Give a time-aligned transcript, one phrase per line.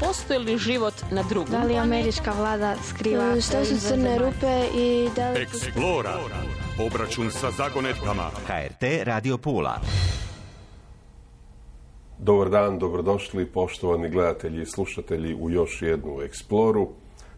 [0.00, 3.24] postoji li život na drugom Da li američka vlada skriva...
[3.36, 5.42] E, Što su crne rupe i da li...
[5.42, 6.18] Eksplora.
[6.86, 8.30] Obračun sa zagonetkama.
[8.46, 9.80] HRT Radio Pula.
[12.18, 16.88] Dobar dan, dobrodošli poštovani gledatelji i slušatelji u još jednu eksploru.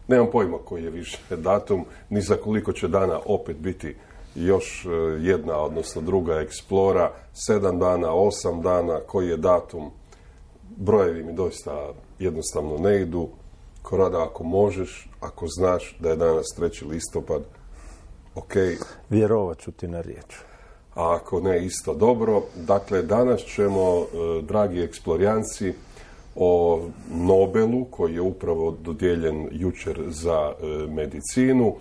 [0.07, 3.95] Nemam pojma koji je više datum, ni za koliko će dana opet biti
[4.35, 4.89] još e,
[5.19, 9.91] jedna, odnosno druga eksplora, sedam dana, osam dana, koji je datum,
[10.77, 11.93] brojevi mi doista
[12.23, 13.27] jednostavno ne idu.
[13.81, 16.87] Korada, ako možeš, ako znaš da je danas 3.
[16.89, 17.41] listopad,
[18.35, 18.53] ok,
[19.09, 20.35] Vjerovat ću ti na riječ.
[20.95, 22.41] a ako ne isto dobro.
[22.55, 25.73] Dakle, danas ćemo, e, dragi eksplorijanci,
[26.35, 26.81] o
[27.13, 31.75] Nobelu koji je upravo dodijeljen jučer za e, medicinu,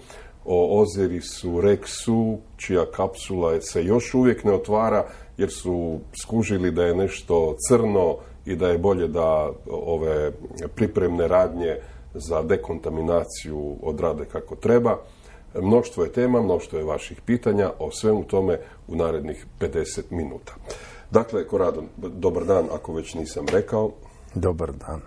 [0.44, 5.06] o Ozirisu Rexu, čija kapsula se još uvijek ne otvara
[5.38, 8.16] jer su skužili da je nešto crno
[8.46, 10.32] i da je bolje da ove
[10.74, 11.76] pripremne radnje
[12.14, 14.98] za dekontaminaciju odrade kako treba.
[15.54, 20.54] Mnoštvo je tema, mnoštvo je vaših pitanja, o svemu tome u narednih 50 minuta.
[21.10, 23.90] Dakle, Korado, dobar dan, ako već nisam rekao.
[24.34, 25.00] Dobar dan.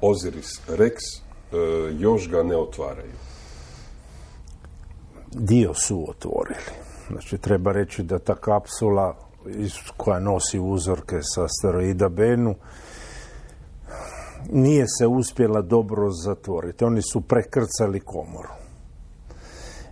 [0.00, 1.56] Osiris Rex, e,
[1.98, 3.12] još ga ne otvaraju.
[5.32, 6.88] Dio su otvorili.
[7.10, 9.27] Znači, treba reći da ta kapsula
[9.96, 12.54] koja nosi uzorke sa asteroida Benu
[14.52, 16.84] nije se uspjela dobro zatvoriti.
[16.84, 18.48] Oni su prekrcali komoru.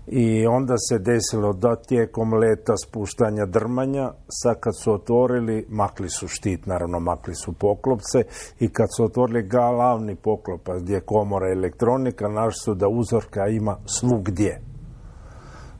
[0.06, 6.28] I onda se desilo da tijekom leta spuštanja drmanja, sad kad su otvorili, makli su
[6.28, 8.24] štit, naravno makli su poklopce
[8.60, 13.77] i kad su otvorili glavni poklopac gdje je komora elektronika, našli su da uzorka ima
[13.86, 14.60] svugdje.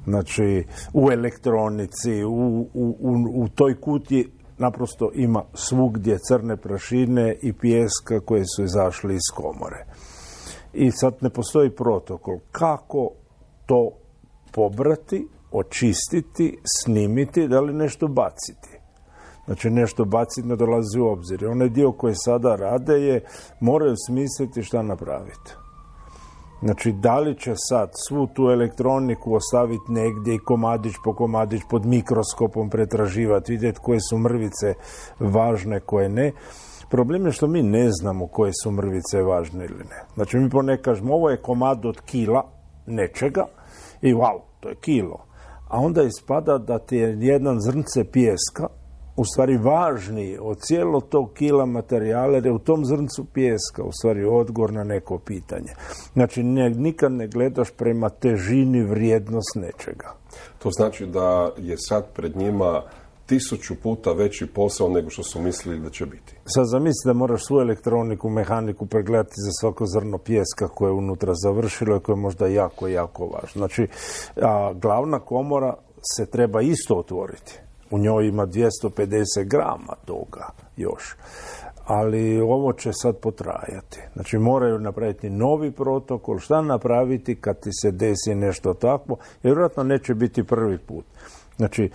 [0.07, 4.27] Znači, u elektronici, u, u, u, u toj kutiji
[4.59, 9.87] naprosto ima svugdje crne prašine i pijeska koje su izašli iz komore.
[10.73, 13.11] I sad ne postoji protokol kako
[13.67, 13.91] to
[14.53, 18.79] pobrati, očistiti, snimiti, da li nešto baciti.
[19.47, 21.47] Znači nešto baciti ne dolazi u obzir.
[21.47, 23.25] Onaj dio koji sada rade je,
[23.61, 25.66] moraju smisliti šta napraviti.
[26.67, 31.87] Znači, da li će sad svu tu elektroniku ostaviti negdje i komadić po komadić pod
[31.87, 34.75] mikroskopom pretraživati, vidjeti koje su mrvice
[35.21, 36.33] važne, koje ne.
[36.91, 40.05] Problem je što mi ne znamo koje su mrvice važne ili ne.
[40.15, 42.43] Znači, mi ponekad kažemo, ovo je komad od kila
[42.87, 43.47] nečega
[44.03, 45.25] i wow, to je kilo.
[45.69, 48.69] A onda ispada da ti je jedan zrnce pijeska
[49.17, 53.93] u stvari važniji od cijelo tog kila materijala, jer je u tom zrncu pijeska u
[53.93, 55.73] stvari odgovor na neko pitanje.
[56.13, 60.15] Znači, ne, nikad ne gledaš prema težini vrijednost nečega.
[60.59, 62.83] To znači da je sad pred njima
[63.27, 66.35] tisuću puta veći posao nego što su mislili da će biti.
[66.45, 71.33] Sad zamisli da moraš svu elektroniku, mehaniku pregledati za svako zrno pijeska koje je unutra
[71.35, 73.59] završilo i koje je možda jako, jako važno.
[73.59, 73.89] Znači,
[74.43, 75.75] a, glavna komora
[76.17, 77.66] se treba isto otvoriti.
[77.91, 81.17] U njoj ima 250 grama toga još.
[81.85, 84.01] Ali ovo će sad potrajati.
[84.13, 86.39] Znači moraju napraviti novi protokol.
[86.39, 89.17] Šta napraviti kad ti se desi nešto takvo?
[89.43, 91.05] Jer vjerojatno neće biti prvi put.
[91.57, 91.91] Znači,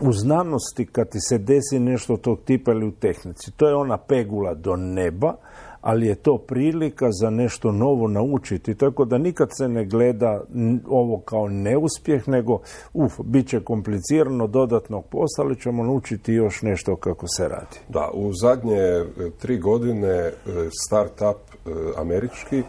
[0.00, 3.98] u znanosti kad ti se desi nešto tog tipa ili u tehnici, to je ona
[3.98, 5.34] pegula do neba,
[5.80, 8.74] ali je to prilika za nešto novo naučiti.
[8.74, 10.44] Tako da nikad se ne gleda
[10.88, 12.60] ovo kao neuspjeh, nego
[12.92, 17.78] uf, bit će komplicirano dodatnog posla, ali ćemo naučiti još nešto kako se radi.
[17.88, 19.04] Da, u zadnje e,
[19.38, 20.32] tri godine e,
[20.70, 22.62] start-up e, američki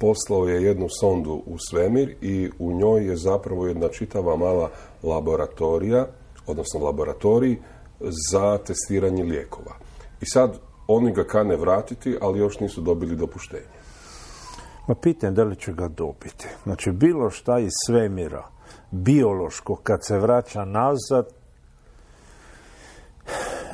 [0.00, 4.70] poslao je jednu sondu u svemir i u njoj je zapravo jedna čitava mala
[5.02, 6.06] laboratorija,
[6.46, 7.56] odnosno laboratorij
[8.30, 9.72] za testiranje lijekova.
[10.20, 10.58] I sad
[10.94, 13.80] oni ga kane vratiti, ali još nisu dobili dopuštenje.
[14.86, 16.48] Ma pitanje da li će ga dobiti.
[16.64, 18.44] Znači, bilo šta iz svemira,
[18.90, 21.26] biološko, kad se vraća nazad,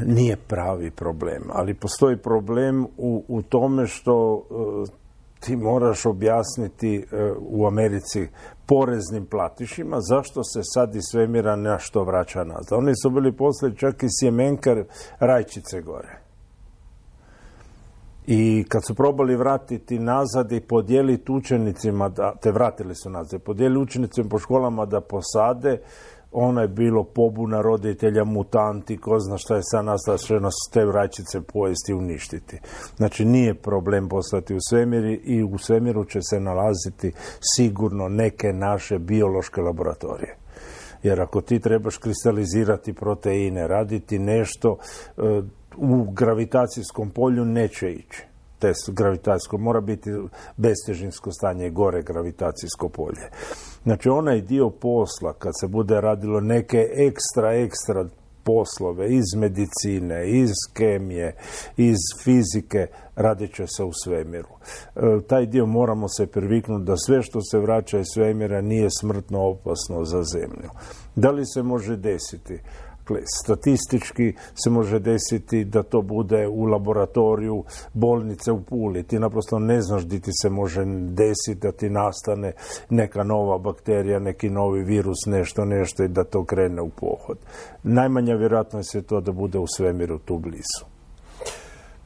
[0.05, 1.43] nije pravi problem.
[1.53, 5.07] Ali postoji problem u, u tome što e,
[5.41, 8.29] ti moraš objasniti e, u Americi
[8.67, 12.79] poreznim platišima zašto se sad iz svemira nešto vraća nazad.
[12.79, 14.85] Oni su bili poslije čak i sjemenkar
[15.19, 16.26] rajčice gore.
[18.27, 23.83] I kad su probali vratiti nazad i podijeliti učenicima, da, te vratili su nazad, podijelili
[23.83, 25.81] učenicima po školama da posade,
[26.33, 30.85] ono je bilo pobuna roditelja, mutanti, ko zna šta je sad nastalo, što nas te
[30.85, 32.61] vraćice pojesti i uništiti.
[32.97, 37.13] Znači nije problem poslati u svemir i u svemiru će se nalaziti
[37.57, 40.37] sigurno neke naše biološke laboratorije.
[41.03, 44.77] Jer ako ti trebaš kristalizirati proteine, raditi nešto
[45.17, 45.43] e,
[45.77, 48.23] u gravitacijskom polju neće ići.
[48.59, 50.11] test gravitacijsko, mora biti
[50.57, 53.31] bestežinsko stanje gore gravitacijsko polje.
[53.83, 58.09] Znači onaj dio posla kad se bude radilo neke ekstra, ekstra
[58.47, 61.35] poslove iz medicine, iz kemije,
[61.77, 62.87] iz fizike,
[63.17, 64.49] radit će se u svemiru.
[64.97, 69.41] E, taj dio moramo se priviknuti da sve što se vraća iz svemira nije smrtno
[69.43, 70.71] opasno za zemlju.
[71.17, 72.61] Da li se može desiti?
[73.07, 79.03] Dakle, statistički se može desiti da to bude u laboratoriju bolnice u Puli.
[79.03, 82.53] Ti naprosto ne znaš di ti se može desiti da ti nastane
[82.91, 87.39] neka nova bakterija, neki novi virus, nešto, nešto i da to krene u pohod.
[87.83, 90.85] Najmanja vjerojatnost je to da bude u svemiru tu blizu.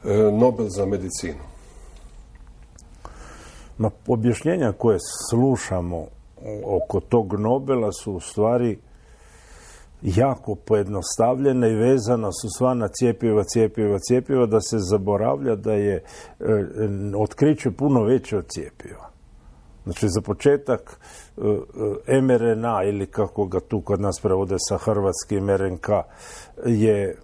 [0.03, 1.43] E, Nobel za medicinu.
[3.77, 4.97] Ma, objašnjenja koje
[5.29, 6.05] slušamo
[6.65, 8.77] oko tog Nobela su u stvari
[10.01, 15.95] jako pojednostavljena i vezana su sva na cijepiva, cijepiva, cijepiva, da se zaboravlja da je
[15.95, 16.03] e,
[17.17, 19.11] otkriće puno veće od cijepiva.
[19.83, 20.99] Znači, za početak
[21.37, 21.41] e,
[22.07, 25.89] e, mRNA ili kako ga tu kod nas prevode sa hrvatskim RNK
[26.65, 27.17] je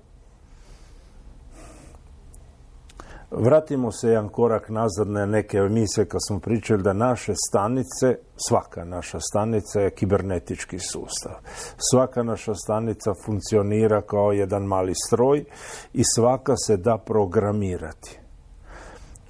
[3.32, 8.86] Vratimo se jedan korak nazad na neke emisije kad smo pričali da naše stanice, svaka
[8.86, 11.32] naša stanica je kibernetički sustav.
[11.92, 15.44] Svaka naša stanica funkcionira kao jedan mali stroj
[15.94, 18.20] i svaka se da programirati.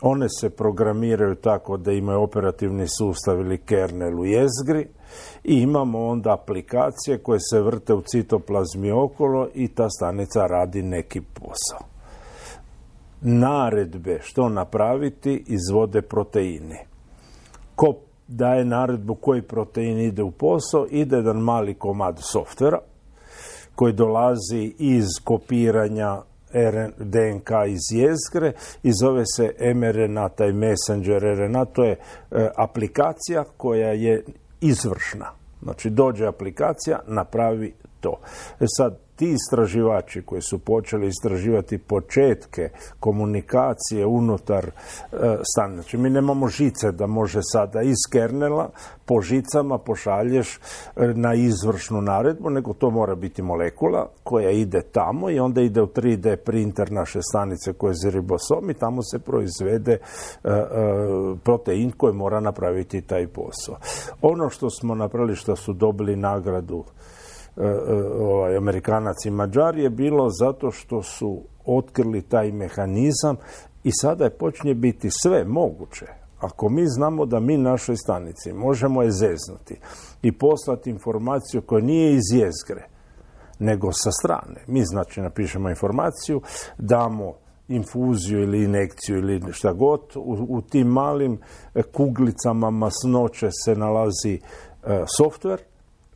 [0.02, 4.88] One se programiraju tako da imaju operativni sustav ili kernel u jezgri
[5.44, 11.22] i imamo onda aplikacije koje se vrte u citoplazmi okolo i ta stanica radi neki
[11.22, 11.97] posao
[13.22, 16.78] naredbe što napraviti izvode proteini.
[17.76, 17.96] Ko
[18.28, 22.80] daje naredbu koji protein ide u posao, ide jedan mali komad softvera
[23.76, 26.22] koji dolazi iz kopiranja
[26.98, 28.54] DNK iz jezgre
[28.84, 31.98] i zove se mRNA, taj messenger RNA, to je e,
[32.56, 34.24] aplikacija koja je
[34.62, 35.32] izvršna.
[35.64, 38.20] Znači dođe aplikacija, napravi to.
[38.60, 42.70] E sad, ti istraživači koji su počeli istraživati početke
[43.00, 44.72] komunikacije unutar e,
[45.54, 48.70] stana, znači mi nemamo žice da može sada iz kernela
[49.06, 50.60] po žicama pošalješ e,
[51.16, 55.88] na izvršnu naredbu, nego to mora biti molekula koja ide tamo i onda ide u
[55.88, 60.00] 3D printer naše stanice koje je ribosom i tamo se proizvede e,
[61.44, 63.76] protein koji mora napraviti taj posao.
[64.22, 66.84] Ono što smo napravili, što su dobili nagradu
[68.20, 73.36] ovaj, Amerikanac i Mađar je bilo zato što su otkrili taj mehanizam
[73.84, 76.06] i sada je počinje biti sve moguće.
[76.40, 79.80] Ako mi znamo da mi našoj stanici možemo je zeznuti
[80.22, 82.88] i poslati informaciju koja nije iz jezgre,
[83.60, 84.62] nego sa strane.
[84.68, 86.42] Mi znači napišemo informaciju,
[86.78, 87.34] damo
[87.68, 90.02] infuziju ili inekciju ili šta god.
[90.16, 91.40] U, u tim malim
[91.94, 94.40] kuglicama masnoće se nalazi e,
[95.18, 95.60] softver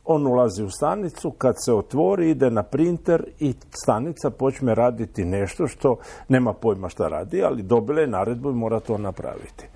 [0.04, 3.54] on ulazi u stanicu, kad se otvori, ide na printer i
[3.84, 5.96] stanica počne raditi nešto što
[6.28, 9.66] nema pojma šta radi, ali dobila je naredbu i mora to napraviti.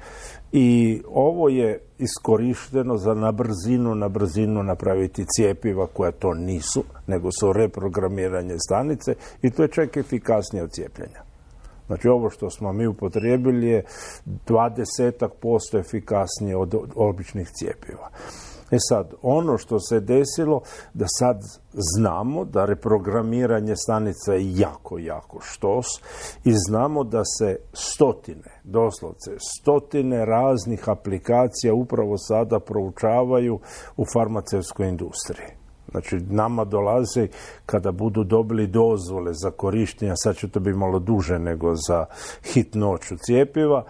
[0.53, 7.33] I ovo je iskorišteno za na brzinu, na brzinu napraviti cijepiva koja to nisu, nego
[7.33, 11.23] su reprogramiranje stanice i to je čak efikasnije od cijepljenja.
[11.87, 13.85] Znači ovo što smo mi upotrijebili je
[14.47, 18.11] 20% efikasnije od običnih cijepiva.
[18.71, 20.61] E sad, ono što se desilo,
[20.95, 21.41] da sad
[21.73, 25.87] znamo da reprogramiranje stanica je jako, jako štos
[26.45, 33.61] i znamo da se stotine, doslovce stotine raznih aplikacija upravo sada proučavaju
[33.97, 35.49] u farmaceutskoj industriji.
[35.91, 37.29] Znači, nama dolaze
[37.67, 42.05] kada budu dobili dozvole za korištenje, sad će to biti malo duže nego za
[42.45, 43.85] hitnoću cijepiva,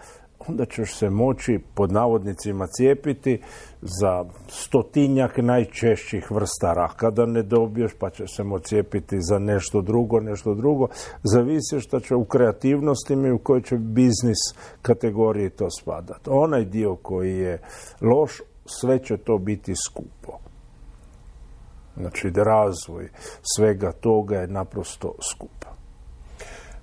[0.49, 3.41] onda ćeš se moći pod navodnicima cijepiti
[3.81, 9.83] za stotinjak najčešćih vrsta raka da ne dobiješ, pa će se moći cijepiti za nešto
[9.83, 10.89] drugo, nešto drugo.
[11.23, 14.39] Zavisi što će u kreativnosti i u kojoj će biznis
[14.83, 16.31] kategoriji to spadati.
[16.31, 17.63] Onaj dio koji je
[18.01, 20.39] loš, sve će to biti skupo.
[21.97, 23.09] Znači, razvoj
[23.57, 25.76] svega toga je naprosto skupo.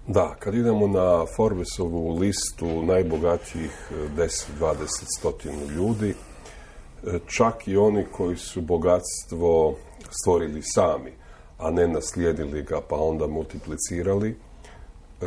[0.08, 4.76] Da, kad idemo na Forbesovu listu najbogatijih 10, 20,
[5.20, 9.76] stotinu ljudi, e, čak i oni koji su bogatstvo
[10.10, 11.12] stvorili sami,
[11.58, 15.26] a ne naslijedili ga pa onda multiplicirali, e,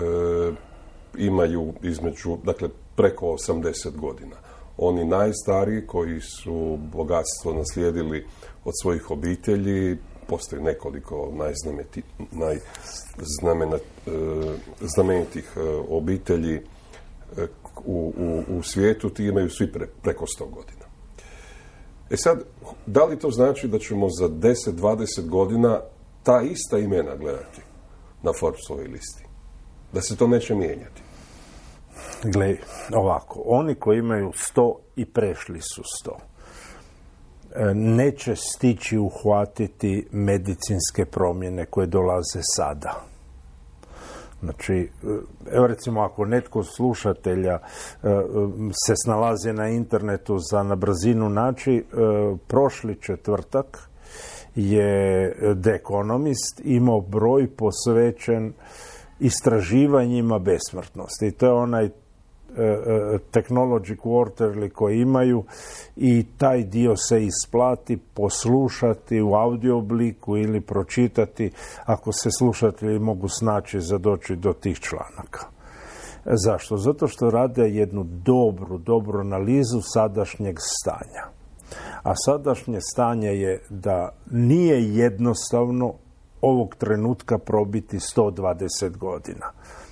[1.18, 4.37] imaju između, dakle, preko 80 godina.
[4.78, 8.26] Oni najstariji koji su bogatstvo naslijedili
[8.64, 11.33] od svojih obitelji, postoji nekoliko
[14.80, 16.61] najznamenitih e, obitelji e,
[17.85, 20.87] u, u, u svijetu, ti imaju svi pre, preko 100 godina.
[22.11, 22.42] E sad,
[22.87, 25.80] da li to znači da ćemo za 10-20 godina
[26.23, 27.61] ta ista imena gledati
[28.23, 29.25] na Forbesovoj listi?
[29.92, 31.02] Da se to neće mijenjati?
[32.25, 32.56] Gle,
[32.94, 36.36] ovako, oni koji imaju 100 i prešli su 100, e,
[37.75, 43.02] neće stići uhvatiti medicinske promjene koje dolaze sada.
[44.40, 44.88] Znači, e,
[45.52, 47.60] evo recimo ako netko slušatelja e,
[48.86, 51.84] se snalazi na internetu za na brzinu naći,
[52.46, 53.90] prošli četvrtak
[54.54, 55.32] je
[55.62, 58.52] The Economist imao broj posvećen
[59.20, 61.30] istraživanjima besmrtnosti.
[61.30, 62.05] To je onaj E, e,
[63.30, 65.44] technology quarterly koji imaju
[65.96, 71.50] i taj dio se isplati poslušati u audio obliku ili pročitati
[71.84, 75.46] ako se slušatelji mogu snaći za doći do tih članaka.
[76.25, 76.76] Zašto?
[76.76, 81.36] Zato što rade jednu dobru, dobru analizu sadašnjeg stanja.
[82.02, 85.94] A sadašnje stanje je da nije jednostavno
[86.40, 89.46] ovog trenutka probiti 120 godina.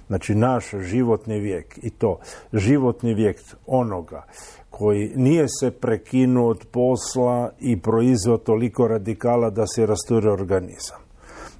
[0.07, 2.19] Znači naš životni vijek i to
[2.53, 4.27] životni vijek onoga
[4.71, 11.05] koji nije se prekinuo od posla i proizveo toliko radikala da se rasture organizam.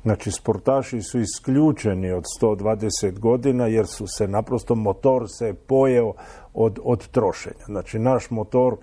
[0.03, 6.13] Znači, sportaši su isključeni od 120 godina jer su se naprosto motor se pojeo
[6.55, 7.65] od, od trošenja.
[7.67, 8.77] Znači, naš motor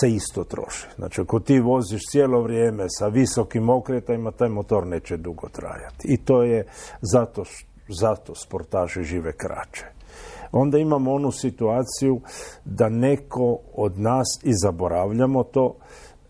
[0.00, 0.86] se isto troši.
[0.96, 6.08] Znači, ako ti voziš cijelo vrijeme sa visokim okretajima, taj motor neće dugo trajati.
[6.08, 6.66] I to je
[7.00, 9.84] zato što zato sportaši žive kraće.
[10.52, 12.20] Onda imamo onu situaciju
[12.64, 15.74] da neko od nas, i zaboravljamo to,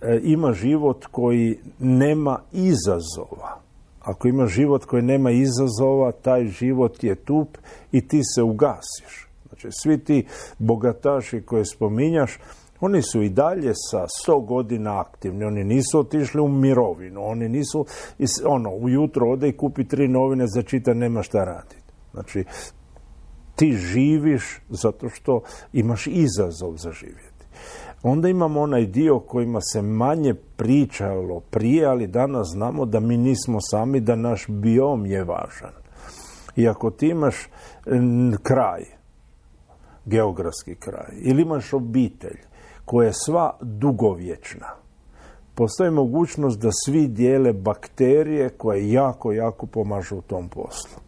[0.00, 3.60] e, ima život koji nema izazova.
[4.00, 7.48] Ako ima život koji nema izazova, taj život je tup
[7.92, 9.28] i ti se ugasiš.
[9.48, 10.26] Znači, svi ti
[10.58, 12.38] bogataši koje spominjaš,
[12.84, 17.86] oni su i dalje sa 100 godina aktivni, oni nisu otišli u mirovinu, oni nisu,
[18.46, 21.92] ono, ujutro ode i kupi tri novine za čita, nema šta raditi.
[22.12, 22.44] Znači,
[23.56, 25.40] ti živiš zato što
[25.72, 27.46] imaš izazov za živjeti.
[28.02, 33.58] Onda imamo onaj dio kojima se manje pričalo prije, ali danas znamo da mi nismo
[33.60, 35.74] sami, da naš biom je važan.
[36.56, 37.48] I ako ti imaš
[38.42, 38.84] kraj,
[40.04, 42.51] geografski kraj, ili imaš obitelj
[42.84, 44.66] koja je sva dugovječna,
[45.54, 51.02] postoji mogućnost da svi dijele bakterije koje jako, jako pomažu u tom poslu.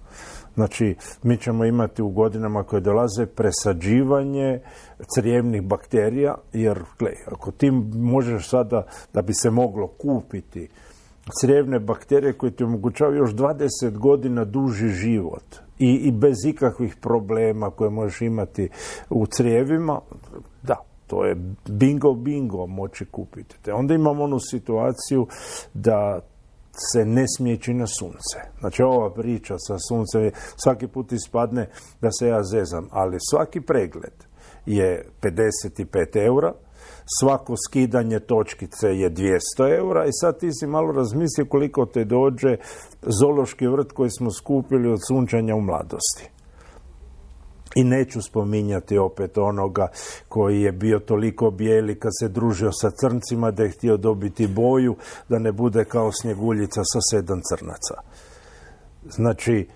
[0.54, 4.60] Znači, mi ćemo imati u godinama koje dolaze presađivanje
[5.14, 10.68] crijevnih bakterija, jer, gle, ako ti možeš sada, da bi se moglo kupiti
[11.40, 15.44] crijevne bakterije koje ti omogućavaju još 20 godina duži život
[15.78, 18.68] i, i bez ikakvih problema koje možeš imati
[19.10, 20.00] u crijevima,
[21.06, 21.36] to je
[21.68, 23.56] bingo bingo moći kupiti.
[23.62, 25.26] Te onda imamo onu situaciju
[25.74, 26.20] da
[26.92, 28.38] se ne smije ići na sunce.
[28.60, 31.68] Znači ova priča sa suncem svaki put ispadne
[32.00, 34.14] da se ja zezam, ali svaki pregled
[34.66, 36.52] je 55 eura,
[37.20, 42.56] svako skidanje točkice je 200 eura i sad ti si malo razmislio koliko te dođe
[43.02, 46.30] zološki vrt koji smo skupili od sunčanja u mladosti.
[47.74, 49.88] I neću spominjati opet onoga
[50.28, 54.96] koji je bio toliko bijeli kad se družio sa crncima da je htio dobiti boju
[55.28, 57.94] da ne bude kao snjeguljica sa sedam crnaca.
[59.08, 59.68] Znači,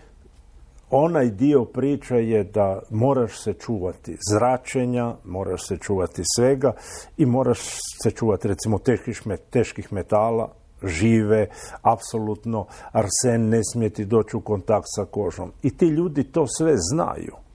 [0.90, 6.72] onaj dio priča je da moraš se čuvati zračenja, moraš se čuvati svega
[7.16, 7.58] i moraš
[8.02, 10.52] se čuvati recimo teških, teških metala,
[10.82, 11.46] žive,
[11.82, 15.52] apsolutno arsen ne smije ti doći u kontakt sa kožom.
[15.62, 17.47] I ti ljudi to sve znaju.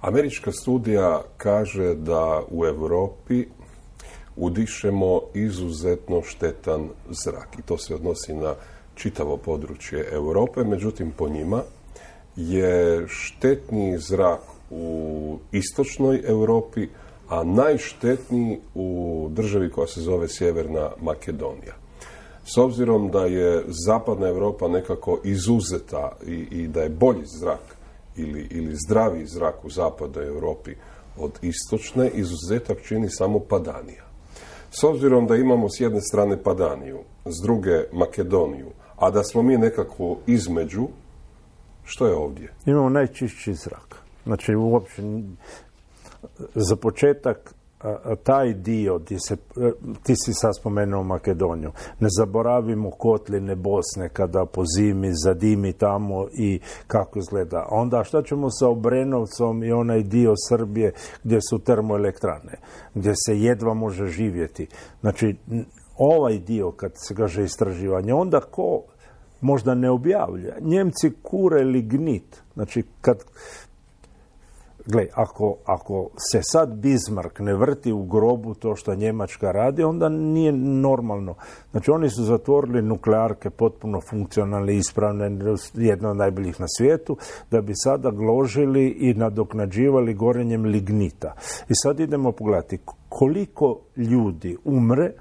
[0.00, 3.44] Američka studija kaže da u Europi
[4.36, 8.54] udišemo izuzetno štetan zrak i to se odnosi na
[8.94, 11.62] čitavo područje Europe, međutim po njima
[12.36, 16.88] je štetniji zrak u istočnoj Europi,
[17.28, 21.74] a najštetniji u državi koja se zove Sjeverna Makedonija.
[22.44, 27.75] S obzirom da je zapadna Europa nekako izuzeta i, i da je bolji zrak
[28.16, 30.74] ili, ili zdravi zrak u zapadnoj Europi
[31.18, 34.04] od istočne, izuzetak čini samo Padanija.
[34.70, 39.56] S obzirom da imamo s jedne strane Padaniju, s druge Makedoniju, a da smo mi
[39.56, 40.88] nekako između,
[41.84, 42.52] što je ovdje?
[42.66, 43.96] Imamo najčišći zrak.
[44.24, 45.02] Znači, uopće,
[46.54, 47.54] za početak,
[48.22, 54.46] taj dio, ti, se, e, ti si sad spomenuo Makedoniju, ne zaboravimo kotline Bosne kada
[54.46, 57.66] po zimi zadimi tamo i kako izgleda.
[57.70, 60.92] Onda šta ćemo sa Obrenovcom i onaj dio Srbije
[61.24, 62.58] gdje su termoelektrane,
[62.94, 64.66] gdje se jedva može živjeti.
[65.00, 65.36] Znači,
[65.98, 68.82] ovaj dio kad se kaže istraživanje, onda ko
[69.40, 70.54] možda ne objavlja.
[70.60, 72.42] Njemci kure lignit.
[72.54, 73.24] Znači, kad
[74.86, 80.08] Gle, ako, ako se sad Bismarck ne vrti u grobu to što Njemačka radi, onda
[80.08, 81.34] nije normalno.
[81.70, 85.30] Znači, oni su zatvorili nuklearke potpuno funkcionalne, ispravne,
[85.74, 87.16] jedno od najboljih na svijetu,
[87.50, 91.34] da bi sada gložili i nadoknađivali gorenjem lignita.
[91.68, 92.78] I sad idemo pogledati
[93.08, 95.12] koliko ljudi umre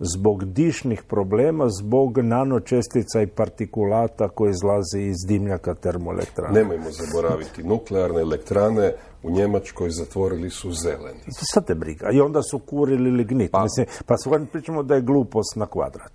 [0.00, 6.54] zbog dišnih problema, zbog nanočestica i partikulata koje izlaze iz dimljaka termoelektrana.
[6.54, 8.92] Nemojmo zaboraviti, nuklearne elektrane
[9.22, 11.20] u Njemačkoj zatvorili su zeleni.
[11.52, 12.10] Sad te briga.
[12.12, 13.50] I onda su kurili lignit.
[13.50, 14.14] Pa, Mislim, pa
[14.52, 16.12] pričamo da je glupost na kvadrat.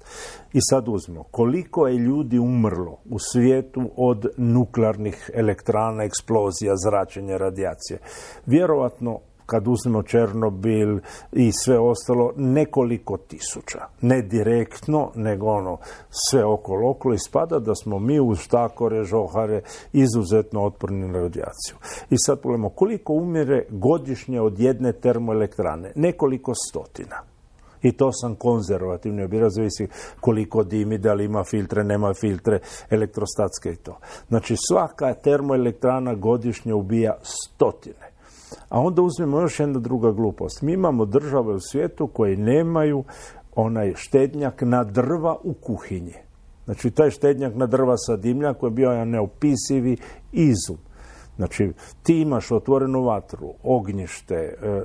[0.54, 8.00] I sad uzmemo, koliko je ljudi umrlo u svijetu od nuklearnih elektrana, eksplozija, zračenja, radijacije.
[8.46, 11.00] Vjerovatno kad uzmemo Černobil
[11.32, 13.80] i sve ostalo, nekoliko tisuća.
[14.02, 15.78] Ne direktno, nego ono
[16.10, 19.62] sve okolo okolo ispada da smo mi uz štakore, žohare
[19.94, 21.76] izuzetno otporni na radijaciju.
[22.10, 25.92] I sad pogledamo koliko umire godišnje od jedne termoelektrane.
[25.96, 27.36] Nekoliko stotina.
[27.82, 29.88] I to sam konzervativni obira, zavisi
[30.20, 32.60] koliko dimi, da li ima filtre, nema filtre,
[32.90, 33.98] elektrostatske i to.
[34.28, 38.05] Znači svaka termoelektrana godišnje ubija stotine.
[38.70, 40.62] A onda uzmemo još jedna druga glupost.
[40.62, 43.04] Mi imamo države u svijetu koje nemaju
[43.56, 46.14] onaj štednjak na drva u kuhinji.
[46.66, 49.98] Znači, taj štednjak na drva sa dimljakom je bio jedan neopisivi
[50.32, 50.78] izum.
[51.36, 51.72] Znači,
[52.04, 54.82] ti imaš otvorenu vatru, ognjište, e, e, e,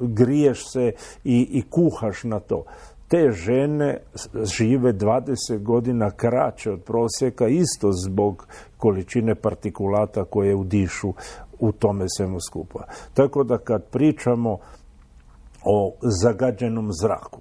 [0.00, 0.92] griješ se
[1.24, 2.64] i, i kuhaš na to.
[3.08, 3.98] Te žene
[4.56, 8.46] žive 20 godina kraće od prosjeka isto zbog
[8.76, 11.12] količine partikulata koje udišu
[11.58, 12.84] u tome svemu skupa.
[13.14, 14.58] Tako da kad pričamo
[15.64, 17.40] o zagađenom zraku,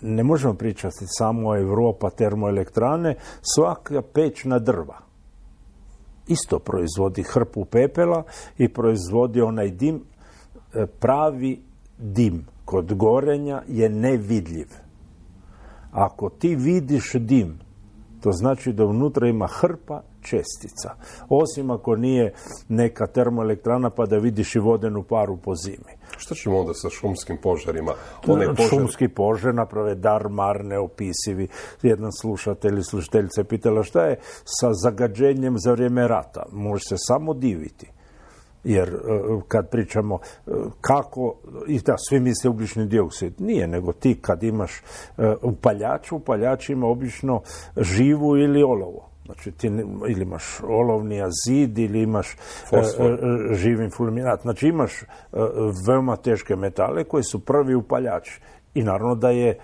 [0.00, 3.14] ne možemo pričati samo o Europa termoelektrane,
[3.54, 5.06] svaka pečna drva
[6.26, 8.22] isto proizvodi hrpu pepela
[8.58, 10.02] i proizvodi onaj dim,
[10.74, 11.60] e, pravi
[11.98, 14.66] dim kod gorenja je nevidljiv.
[15.92, 17.58] Ako ti vidiš dim,
[18.20, 20.90] to znači da unutra ima hrpa čestica.
[21.28, 22.32] Osim ako nije
[22.68, 25.92] neka termoelektrana pa da vidiš i vodenu paru po zimi.
[26.16, 27.92] Što ćemo onda sa šumskim požarima?
[28.26, 28.68] One požar...
[28.68, 31.48] Šumski požar naprave dar mar neopisivi.
[31.82, 36.46] Jedan slušatelj ili slušateljica je pitala šta je sa zagađenjem za vrijeme rata.
[36.52, 37.95] Može se samo diviti
[38.66, 38.98] jer e,
[39.48, 40.50] kad pričamo e,
[40.80, 41.34] kako,
[41.66, 44.72] i da, svi misle ugljični dioksid, nije, nego ti kad imaš
[45.18, 47.40] e, upaljač, upaljač ima obično
[47.76, 49.10] živu ili olovo.
[49.24, 49.66] Znači ti
[50.08, 52.36] ili imaš olovni azid ili imaš e,
[53.52, 54.42] živim fulminat.
[54.42, 55.04] Znači imaš
[55.86, 58.40] veoma teške metale koji su prvi upaljači.
[58.74, 59.58] I naravno da je,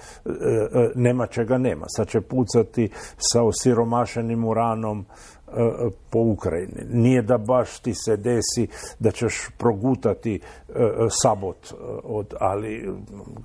[0.95, 1.85] nema čega nema.
[1.89, 5.07] Sad će pucati sa osiromašenim uranom,
[6.11, 6.85] po Ukrajini.
[6.91, 8.67] Nije da baš ti se desi
[8.99, 10.73] da ćeš progutati e,
[11.23, 12.95] sabot, e, od, ali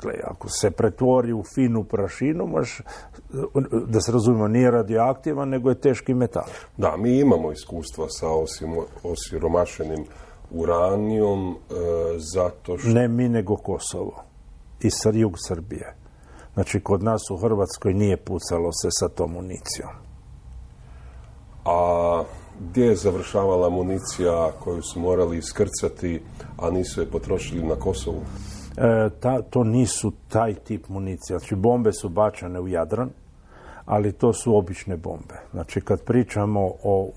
[0.01, 2.81] gle, ako se pretvori u finu prašinu, maš,
[3.87, 6.47] da se razumijemo, nije radioaktivan, nego je teški metal.
[6.77, 8.27] Da, mi imamo iskustva sa
[9.03, 10.05] osiromašenim
[10.51, 11.73] uranijom e,
[12.17, 12.89] zato što...
[12.89, 14.23] Ne mi, nego Kosovo
[14.81, 15.95] i jug Srbije.
[16.53, 20.06] Znači, kod nas u Hrvatskoj nije pucalo se sa tom municijom.
[21.67, 22.23] A
[22.59, 26.21] gdje je završavala municija koju su morali iskrcati,
[26.57, 28.21] a nisu je potrošili na Kosovu?
[28.77, 31.39] E, ta, to nisu taj tip municije.
[31.39, 33.09] Znači, bombe su bačane u Jadran,
[33.87, 35.35] ali to su obične bombe.
[35.51, 37.11] Znači kad pričamo o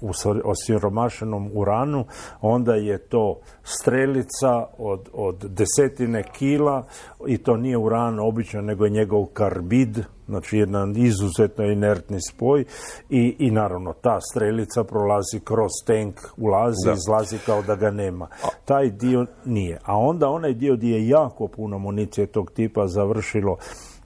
[0.44, 2.04] osiromašenom uranu,
[2.40, 6.86] onda je to strelica od, od desetine kila
[7.26, 12.64] i to nije uran običan, nego je njegov karbid, znači jedan izuzetno inertni spoj
[13.08, 16.92] i, i naravno ta strelica prolazi kroz tank, ulazi, da.
[16.92, 18.28] izlazi kao da ga nema.
[18.64, 19.78] Taj dio nije.
[19.84, 23.56] A onda onaj dio gdje je jako puno municije tog tipa završilo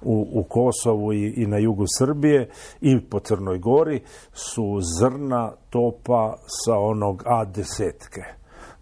[0.05, 2.49] u, u Kosovu i, i na jugu Srbije
[2.81, 4.01] i po Crnoj Gori
[4.33, 8.23] su zrna topa sa onog A desetke.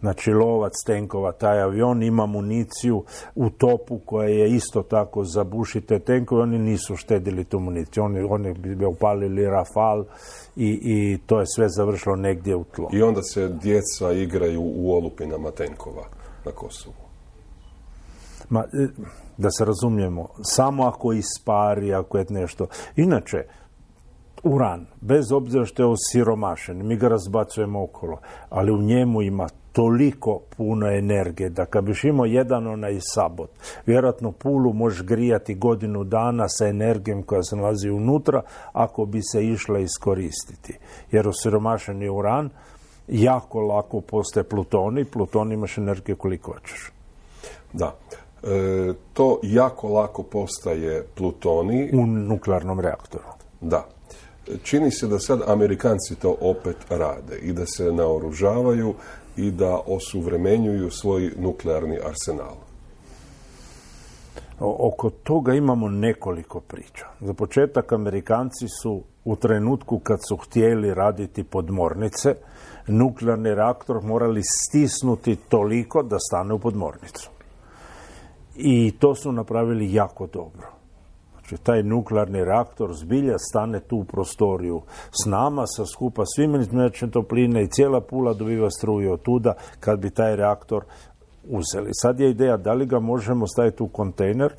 [0.02, 3.04] Znači lovac tenkova, taj avion ima municiju
[3.34, 8.20] u topu koja je isto tako za bušite tenkove, oni nisu štedili tu municiju, oni,
[8.20, 10.04] oni bi upalili rafal
[10.56, 12.88] i, i to je sve završilo negdje u tlo.
[12.92, 16.04] I onda se djeca igraju u olupinama tenkova
[16.44, 16.94] na Kosovu.
[18.48, 18.88] Ma, e,
[19.42, 22.66] da se razumijemo, samo ako ispari, ako je nešto.
[22.96, 23.44] Inače,
[24.42, 28.18] uran, bez obzira što je osiromašen, mi ga razbacujemo okolo,
[28.50, 33.50] ali u njemu ima toliko puno energije da kad biš imao jedan onaj sabot,
[33.86, 39.46] vjerojatno pulu možeš grijati godinu dana sa energijom koja se nalazi unutra ako bi se
[39.46, 40.78] išla iskoristiti.
[41.10, 42.50] Jer osiromašeni uran
[43.08, 46.92] jako lako postaje plutoni, pluton imaš energije koliko hoćeš.
[47.72, 47.94] Da.
[48.42, 51.90] E, to jako lako postaje plutoni.
[51.92, 53.24] U nuklearnom reaktoru.
[53.60, 53.86] Da.
[54.62, 58.94] Čini se da sad Amerikanci to opet rade i da se naoružavaju
[59.36, 62.54] i da osuvremenjuju svoj nuklearni arsenal.
[64.60, 67.06] Oko toga imamo nekoliko priča.
[67.20, 72.34] Za početak Amerikanci su u trenutku kad su htjeli raditi podmornice,
[72.86, 77.30] nuklearni reaktor morali stisnuti toliko da stane u podmornicu.
[78.56, 80.66] I to su napravili jako dobro.
[81.32, 87.10] Znači, taj nuklearni reaktor zbilja stane tu u prostoriju s nama, sa skupa svim izmječne
[87.10, 90.84] topline i cijela pula dobiva struju od tuda kad bi taj reaktor
[91.48, 91.90] uzeli.
[91.92, 94.52] Sad je ideja da li ga možemo staviti u kontejner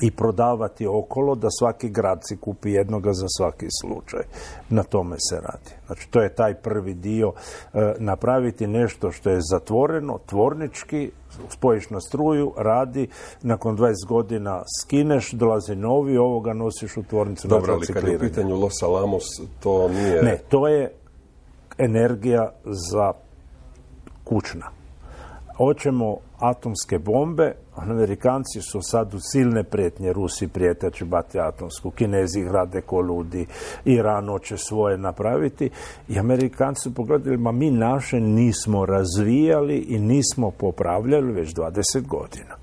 [0.00, 4.20] i prodavati okolo da svaki grad si kupi jednoga za svaki slučaj.
[4.68, 5.70] Na tome se radi.
[5.86, 7.32] Znači to je taj prvi dio
[7.74, 11.10] e, napraviti nešto što je zatvoreno, tvornički,
[11.48, 13.08] spojiš na struju, radi,
[13.42, 18.20] nakon 20 godina skineš, dolazi novi, ovoga nosiš u tvornicu Dobro, ali kad je u
[18.20, 19.24] pitanju Los Alamos,
[19.60, 20.22] to nije...
[20.22, 20.92] Ne, to je
[21.78, 23.12] energija za
[24.24, 24.66] kućna.
[25.56, 32.44] Hoćemo atomske bombe, Amerikanci su sad u silne prijetnje, Rusi prijete će bati atomsku, Kinezi
[32.44, 33.46] rade ko ludi,
[33.84, 35.70] Iran hoće svoje napraviti.
[36.08, 42.56] I Amerikanci su pogledali, ma mi naše nismo razvijali i nismo popravljali već 20 godina.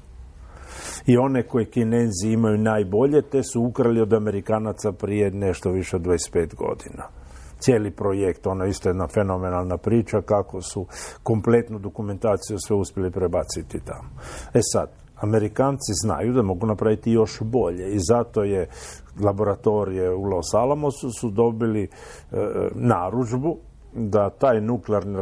[1.05, 6.01] I one koje Kinezi imaju najbolje, te su ukrali od Amerikanaca prije nešto više od
[6.01, 7.22] 25 godina
[7.63, 10.85] cijeli projekt, ono isto jedna fenomenalna priča kako su
[11.23, 14.09] kompletnu dokumentaciju sve uspjeli prebaciti tamo.
[14.53, 18.67] E sad, Amerikanci znaju da mogu napraviti još bolje i zato je
[19.21, 21.89] laboratorije u Los Alamosu su dobili e,
[22.75, 23.57] naručbu
[23.95, 25.17] da taj nuklearni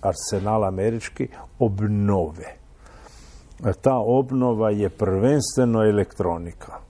[0.00, 2.56] arsenal američki obnove.
[3.64, 6.83] E, ta obnova je prvenstveno elektronika.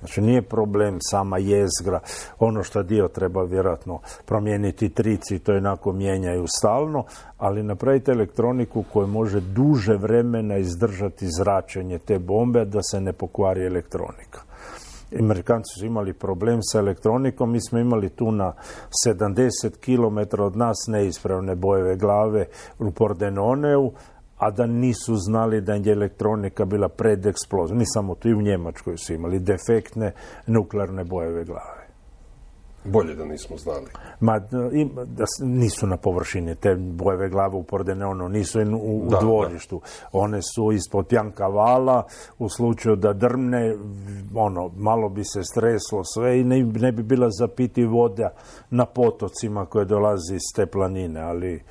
[0.00, 2.00] Znači nije problem sama jezgra,
[2.38, 7.04] ono što dio treba vjerojatno promijeniti trici, to jednako mijenjaju stalno,
[7.38, 13.66] ali napravite elektroniku koja može duže vremena izdržati zračenje te bombe da se ne pokvari
[13.66, 14.40] elektronika.
[15.20, 18.52] Amerikanci su imali problem sa elektronikom, mi smo imali tu na
[19.06, 22.46] 70 km od nas neispravne bojeve glave
[22.78, 23.92] u Pordenoneu,
[24.38, 27.78] a da nisu znali da je elektronika bila pred eksplozijom.
[27.78, 30.12] Ni samo tu i u Njemačkoj su imali defektne
[30.46, 31.88] nuklearne bojeve glave.
[32.84, 33.86] Bolje da nismo znali.
[34.20, 39.80] Ma, da nisu na površini te bojeve glave u Pordenonu, nisu u, u dvorištu.
[40.12, 42.02] One su ispod pjanka vala,
[42.38, 43.76] u slučaju da drmne,
[44.34, 48.30] ono, malo bi se streslo sve i ne, ne bi bila zapiti voda
[48.70, 51.62] na potocima koje dolazi iz te planine, ali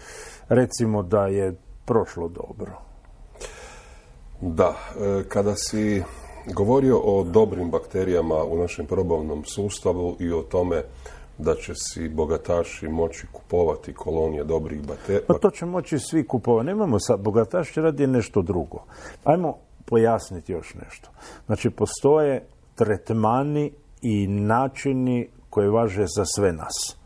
[0.49, 1.55] recimo da je
[1.87, 2.71] prošlo dobro.
[4.41, 6.03] Da, e, kada si
[6.53, 10.83] govorio o dobrim bakterijama u našem probavnom sustavu i o tome
[11.37, 15.21] da će si bogataši moći kupovati kolonije dobrih bakterija.
[15.27, 16.65] Pa to će moći svi kupovati.
[16.65, 18.83] Nemamo sad, bogataš će radi nešto drugo.
[19.23, 21.09] Ajmo pojasniti još nešto.
[21.45, 23.71] Znači, postoje tretmani
[24.01, 26.97] i načini koji važe za sve nas.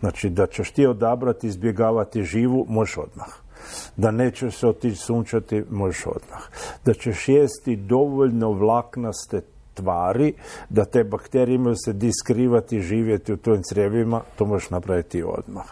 [0.00, 3.49] Znači, da ćeš ti odabrati, izbjegavati živu, možeš odmah
[3.96, 6.42] da neće se otići sunčati, možeš odmah.
[6.84, 9.40] Da ćeš jesti dovoljno vlaknaste
[9.74, 10.32] tvari,
[10.68, 15.66] da te bakterije imaju se diskrivati, živjeti u tvojim crijevima, to možeš napraviti odmah.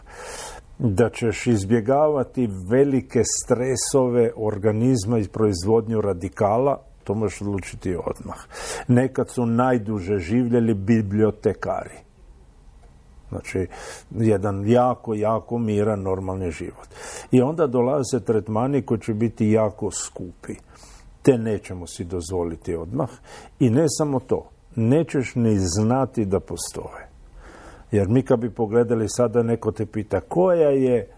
[0.78, 8.38] Da ćeš izbjegavati velike stresove organizma i proizvodnju radikala, to možeš odlučiti odmah.
[8.88, 12.07] Nekad su najduže živjeli bibliotekari
[13.28, 13.66] Znači,
[14.10, 16.88] jedan jako, jako miran normalni život.
[17.30, 20.54] I onda dolaze tretmani koji će biti jako skupi.
[21.22, 23.10] Te nećemo si dozvoliti odmah.
[23.60, 27.08] I ne samo to, nećeš ni znati da postoje.
[27.90, 31.17] Jer mi kad bi pogledali sada, neko te pita koja je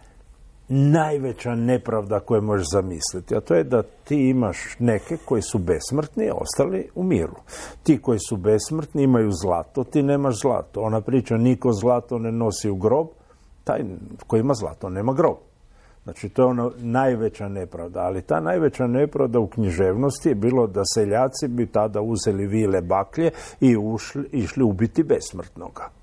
[0.73, 6.31] najveća nepravda koju možeš zamisliti, a to je da ti imaš neke koji su besmrtni,
[6.35, 7.37] ostali u miru.
[7.83, 10.81] Ti koji su besmrtni imaju zlato, ti nemaš zlato.
[10.81, 13.07] Ona priča niko zlato ne nosi u grob,
[13.65, 13.85] taj
[14.27, 15.37] koji ima zlato nema grob.
[16.05, 18.01] Znači, to je ono najveća nepravda.
[18.01, 23.31] Ali ta najveća nepravda u književnosti je bilo da seljaci bi tada uzeli vile baklje
[23.61, 26.00] i ušli, išli ubiti besmrtnoga.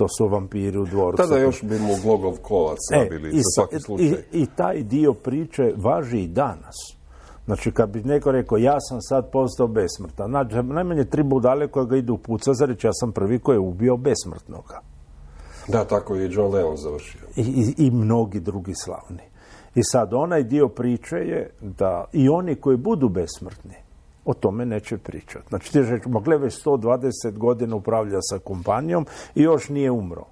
[0.00, 1.22] To su vampiri u dvorcu.
[1.22, 4.06] Tada još bi mu glogov kolac nabili, E, i, za svaki slučaj.
[4.06, 6.76] i, I taj dio priče važi i danas.
[7.46, 11.86] Znači, kad bi neko rekao, ja sam sad postao besmrtan, znači, najmanje tri budale koje
[11.86, 14.80] ga idu puca za reći, ja sam prvi koji je ubio besmrtnoga.
[15.68, 17.20] Da, tako je i John Lennon završio.
[17.36, 19.22] I, i, i mnogi drugi slavni.
[19.74, 23.74] I sad, onaj dio priče je da i oni koji budu besmrtni,
[24.30, 25.48] o tome neće pričati.
[25.48, 30.24] Znači, ti reći, mogle već 120 godina upravlja sa kompanijom i još nije umro.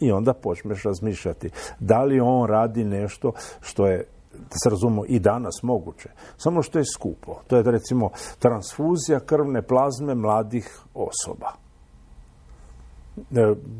[0.00, 5.18] I onda počneš razmišljati da li on radi nešto što je da se razumemo i
[5.18, 7.40] danas moguće, samo što je skupo.
[7.46, 11.52] To je recimo transfuzija krvne plazme mladih osoba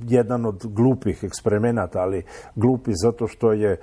[0.08, 3.80] jedan od glupih eksperimenata, ali glupi zato što je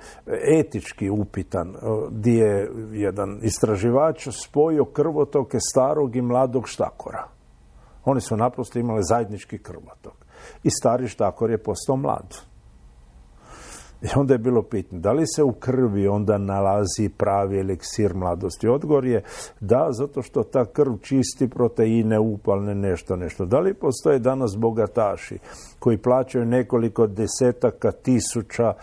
[0.60, 1.78] etički upitan, e,
[2.10, 7.28] gdje je jedan istraživač spojio krvotoke starog i mladog štakora.
[8.04, 10.14] Oni su naprosto imali zajednički krvotok.
[10.62, 12.49] I stari štakor je postao mlad.
[14.02, 18.68] I onda je bilo pitanje, da li se u krvi onda nalazi pravi eliksir mladosti?
[18.68, 19.22] Odgovor je
[19.60, 23.44] da, zato što ta krv čisti proteine, upalne, nešto, nešto.
[23.44, 25.38] Da li postoje danas bogataši
[25.78, 28.74] koji plaćaju nekoliko desetaka tisuća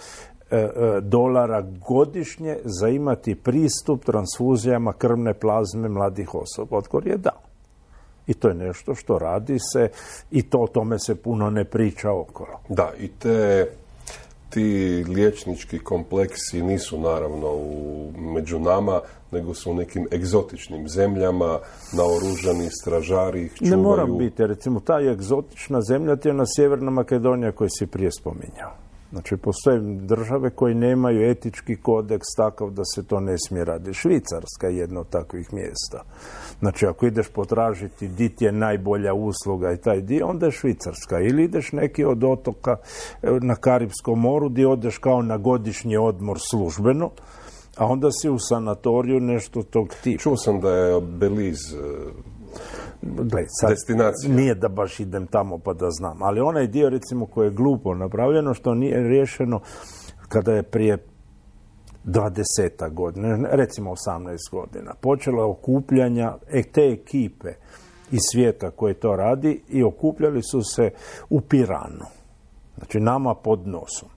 [0.52, 0.70] e, e,
[1.02, 6.78] dolara godišnje za imati pristup transfuzijama krvne plazme mladih osoba?
[6.78, 7.42] Odgovor je da.
[8.28, 9.90] I to je nešto što radi se
[10.32, 12.60] i to o tome se puno ne priča okolo.
[12.70, 13.68] Da, i te
[14.50, 21.60] ti liječnički kompleksi nisu naravno u, među nama, nego su u nekim egzotičnim zemljama,
[21.94, 23.78] naoružani stražari ih čuvaju.
[23.78, 28.12] Ne moram biti, recimo ta egzotična zemlja ti je na Sjeverna Makedonija koju si prije
[28.12, 28.88] spominjao.
[29.12, 33.94] Znači, postoje države koje nemaju etički kodeks takav da se to ne smije raditi.
[33.94, 36.04] Švicarska je jedno od takvih mjesta.
[36.60, 41.20] Znači, ako ideš potražiti di ti je najbolja usluga i taj dio, onda je Švicarska.
[41.20, 42.78] Ili ideš neki od otoka
[43.24, 47.10] e, na Karibskom moru gdje odeš kao na godišnji odmor službeno,
[47.78, 50.22] a onda si u sanatoriju nešto tog tipa.
[50.22, 52.38] Čuo sam da je Belize e,
[53.02, 54.36] Gle, sad, Destinacija.
[54.36, 57.94] Nije da baš idem tamo pa da znam, ali onaj dio recimo koji je glupo
[57.94, 59.60] napravljeno, što nije riješeno
[60.30, 60.98] kada je prije
[62.08, 67.54] 20 godina, recimo 18 godina, počela okupljanja e, te ekipe
[68.12, 70.90] iz svijeta koje to radi i okupljali su se
[71.30, 72.06] u Piranu.
[72.78, 74.10] Znači nama pod nosom.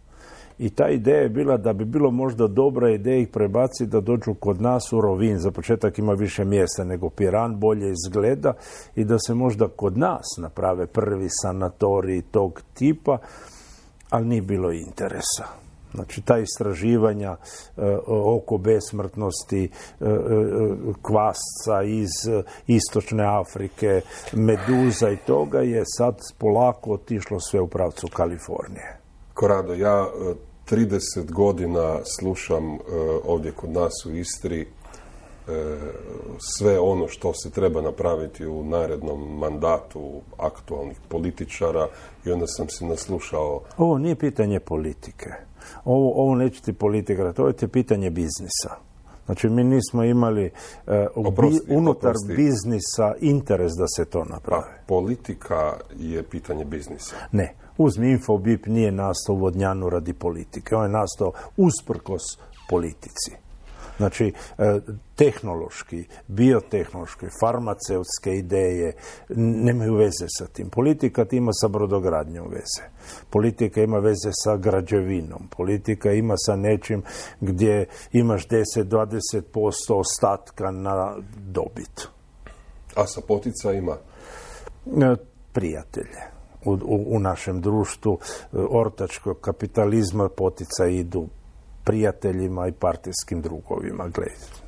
[0.59, 4.35] I ta ideja je bila da bi bilo možda dobra ideja ih prebaciti da dođu
[4.35, 5.38] kod nas u Rovin.
[5.38, 8.53] Za početak ima više mjesta nego Piran, bolje izgleda
[8.94, 13.18] i da se možda kod nas naprave prvi sanatorij tog tipa,
[14.11, 15.70] ali nije bilo interesa.
[15.94, 17.37] Znači, ta istraživanja
[17.76, 20.09] e, oko besmrtnosti, e, e,
[21.03, 22.11] kvasca iz
[22.66, 24.00] istočne Afrike,
[24.33, 28.98] meduza i toga je sad polako otišlo sve u pravcu Kalifornije.
[29.35, 30.35] Korado, ja e,
[30.70, 32.79] 30 godina slušam
[33.24, 34.66] ovdje kod nas u Istri
[36.38, 41.88] sve ono što se treba napraviti u narednom mandatu aktualnih političara
[42.24, 45.50] i onda sam se naslušao Ovo nije pitanje politike.
[45.85, 48.70] Ovo, ovo neće ti politika, to je ti pitanje biznisa.
[49.27, 50.51] Znači, mi nismo imali
[50.87, 51.07] e,
[51.66, 52.35] bi- unutar oprosti.
[52.37, 54.64] biznisa interes da se to Pa napravi.
[54.87, 57.16] politika je pitanje biznisa.
[57.33, 57.55] Ne.
[57.79, 60.77] Uzmi Infobip nije nastao u Vodnjanu radi politike.
[60.77, 62.23] On je nastao usprkos
[62.68, 63.31] politici.
[64.01, 64.81] Znači, e,
[65.15, 68.93] tehnološki, biotehnološki, farmaceutske ideje
[69.37, 70.71] nemaju veze sa tim.
[70.71, 72.89] Politika ti ima sa brodogradnjom veze.
[73.31, 75.49] Politika ima veze sa građevinom.
[75.57, 77.03] Politika ima sa nečim
[77.41, 82.09] gdje imaš 10-20% ostatka na dobit.
[82.97, 83.97] A sa poticajima
[84.87, 85.17] E,
[85.53, 86.21] prijatelje.
[86.65, 91.29] U, u, u našem društvu e, ortačkog kapitalizma potica idu
[91.90, 94.09] prijateljima i partijskim drugovima.
[94.09, 94.61] Gledajte.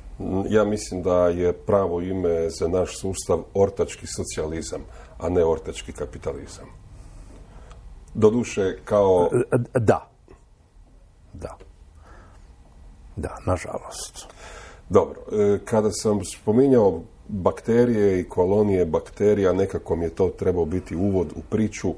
[0.49, 4.81] Ja mislim da je pravo ime za naš sustav ortački socijalizam,
[5.17, 6.65] a ne ortački kapitalizam.
[8.13, 10.09] Doduše, kao E, Da.
[11.33, 11.57] Da.
[13.15, 14.27] Da, nažalost.
[14.89, 20.95] Dobro, e, kada sam spominjao bakterije i kolonije bakterija, nekako mi je to trebao biti
[20.95, 21.93] uvod u priču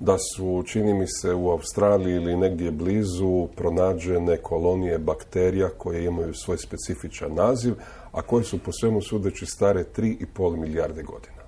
[0.00, 6.34] da su, čini mi se, u Australiji ili negdje blizu pronađene kolonije bakterija koje imaju
[6.34, 7.74] svoj specifičan naziv,
[8.12, 11.38] a koje su po svemu sudeći stare 3,5 milijarde godina.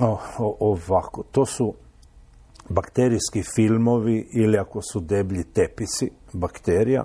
[0.00, 1.74] O, o- ovako, to su
[2.68, 7.04] bakterijski filmovi ili ako su deblji tepisi bakterija.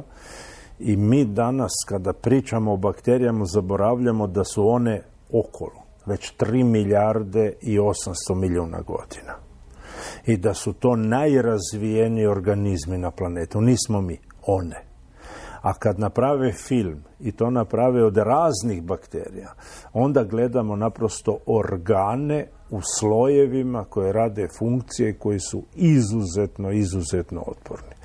[0.80, 7.54] I mi danas kada pričamo o bakterijama zaboravljamo da su one okolo već 3 milijarde
[7.62, 9.34] i 800 milijuna godina.
[10.26, 13.62] I da su to najrazvijeniji organizmi na planetu.
[13.62, 14.86] Nismo mi, one.
[15.62, 19.54] A kad naprave film i to naprave od raznih bakterija,
[19.94, 27.96] onda gledamo naprosto organe u slojevima koje rade funkcije koji su izuzetno, izuzetno otporni.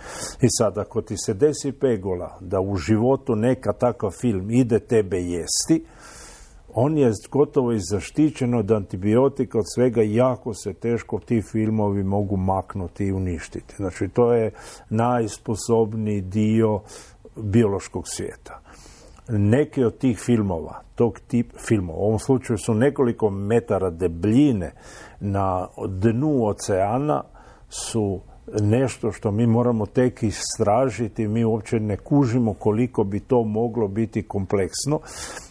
[0.41, 5.17] I sad, ako ti se desi pegola da u životu neka takav film ide tebe
[5.17, 5.85] jesti,
[6.75, 12.37] on je gotovo i zaštićen od antibiotika, od svega, jako se teško ti filmovi mogu
[12.37, 13.75] maknuti i uništiti.
[13.77, 14.51] Znači, to je
[14.91, 16.81] najsposobniji dio
[17.37, 18.61] biološkog svijeta.
[19.29, 24.73] Neki od tih filmova, tog tip filmova, u ovom slučaju su nekoliko metara debljine
[25.21, 27.23] na dnu oceana,
[27.69, 28.21] su
[28.61, 34.23] nešto što mi moramo tek istražiti, mi uopće ne kužimo koliko bi to moglo biti
[34.23, 35.01] kompleksno,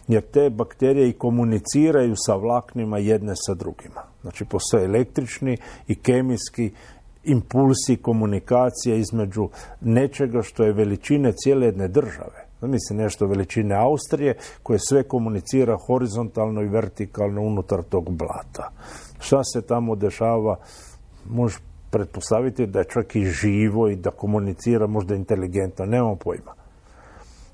[0.08, 4.02] jer te bakterije i komuniciraju sa vlaknima jedne sa drugima.
[4.22, 5.58] Znači, postoje električni
[5.88, 6.72] i kemijski
[7.24, 9.50] impulsi komunikacije između
[9.82, 12.46] nečega što je veličine cijele jedne države.
[12.62, 18.72] Mislim nešto veličine Austrije koje sve komunicira horizontalno i vertikalno unutar tog blata.
[19.20, 20.56] Šta se tamo dešava,
[21.30, 21.58] može
[21.89, 26.54] pretpostaviti da je čak i živo i da komunicira možda inteligentno, nemamo pojma.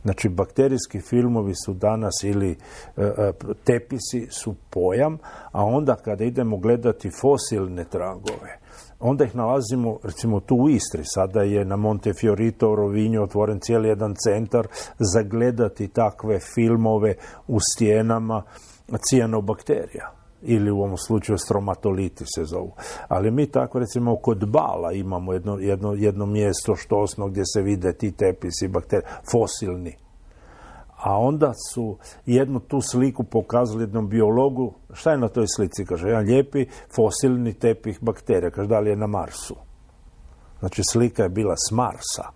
[0.04, 2.56] Znači, bakterijski filmovi su danas ili e,
[3.04, 3.32] e,
[3.64, 5.18] tepisi su pojam,
[5.52, 8.60] a onda kada idemo gledati fosilne tragove,
[9.00, 13.88] onda ih nalazimo, recimo tu u Istri, sada je na Montefiorito u Rovinju otvoren cijeli
[13.88, 14.68] jedan centar
[15.00, 17.16] za gledati takve filmove
[17.48, 18.44] u stijenama
[19.10, 20.15] cijanobakterija
[20.46, 22.72] ili u ovom slučaju stromatoliti se zovu.
[23.08, 27.94] Ali mi tako recimo kod bala imamo jedno, jedno, jedno mjesto štosno gdje se vide
[27.94, 29.96] ti tepisi bakterije, fosilni.
[30.98, 36.08] A onda su jednu tu sliku pokazali jednom biologu, šta je na toj slici, kaže,
[36.08, 39.56] jedan lijepi fosilni tepih bakterija, kaže, da li je na Marsu.
[40.60, 42.32] Znači, slika je bila s Marsa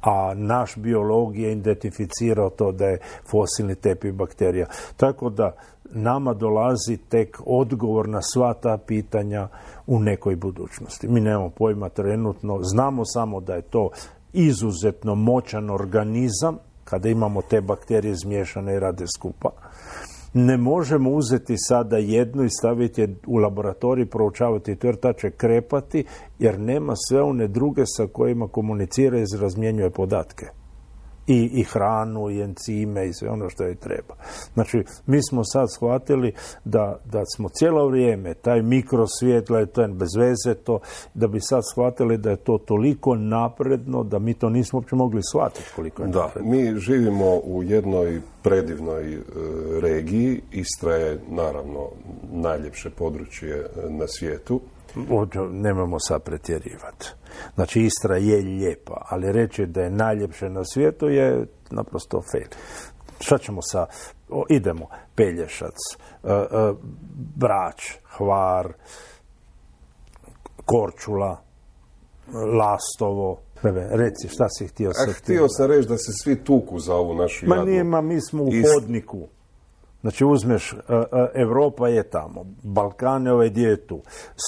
[0.00, 2.98] a naš biolog je identificirao to da je
[3.30, 4.66] fosilni tepih bakterija.
[4.96, 5.52] Tako da
[5.92, 9.48] nama dolazi tek odgovor na sva ta pitanja
[9.86, 11.08] u nekoj budućnosti.
[11.08, 13.90] Mi nemamo pojma trenutno, znamo samo da je to
[14.32, 19.50] izuzetno moćan organizam kada imamo te bakterije zmiješane i rade skupa.
[20.34, 25.30] Ne možemo uzeti sada jednu i staviti je u laboratorij, proučavati to jer ta će
[25.30, 26.04] krepati
[26.38, 30.59] jer nema sve one druge sa kojima komunicira i razmjenjuje podatke
[31.30, 34.14] i, i hranu i encime i sve ono što je treba.
[34.54, 36.32] Znači, mi smo sad shvatili
[36.64, 40.80] da, da smo cijelo vrijeme taj mikrosvijet, to je bez veze to,
[41.14, 45.20] da bi sad shvatili da je to toliko napredno da mi to nismo uopće mogli
[45.22, 46.50] shvatiti koliko je da, napredno.
[46.50, 49.20] mi živimo u jednoj predivnoj e,
[49.80, 50.40] regiji.
[50.52, 51.88] Istra je naravno
[52.32, 54.60] najljepše područje e, na svijetu.
[55.50, 57.06] Nemamo sad pretjerivati.
[57.54, 62.48] Znači Istra je lijepa, ali reći da je najljepše na svijetu je naprosto fail.
[63.20, 63.86] Šta ćemo sa...
[64.48, 64.86] idemo.
[65.14, 65.74] Pelješac,
[66.24, 66.72] e, e,
[67.36, 68.72] Brač, Hvar,
[70.64, 71.42] Korčula,
[72.32, 73.40] Lastovo,
[73.90, 77.46] reci, šta si htio sa Htio sam reći da se svi tuku za ovu našu
[77.46, 79.28] Ma nije, ma mi smo u hodniku.
[80.00, 84.02] Znači uzmeš, e, e, Europa je tamo, Balkan je ovaj dio je tu,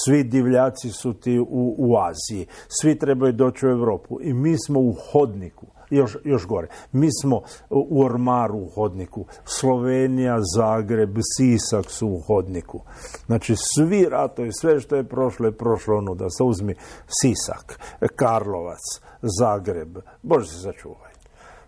[0.04, 1.44] svi divljaci su ti
[1.78, 6.68] u, Aziji, svi trebaju doći u Europu i mi smo u hodniku, još, još gore,
[6.92, 12.80] mi smo u Ormaru u hodniku, Slovenija, Zagreb, Sisak su u hodniku.
[13.26, 16.74] Znači svi ratovi, sve što je prošlo je prošlo ono da se uzmi
[17.20, 17.80] Sisak,
[18.16, 21.12] Karlovac, Zagreb, Bože se začuvaj.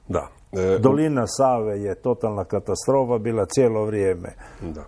[0.09, 0.29] Da,
[0.81, 4.29] Dolina Save je totalna katastrofa bila cijelo vrijeme.
[4.61, 4.85] Da.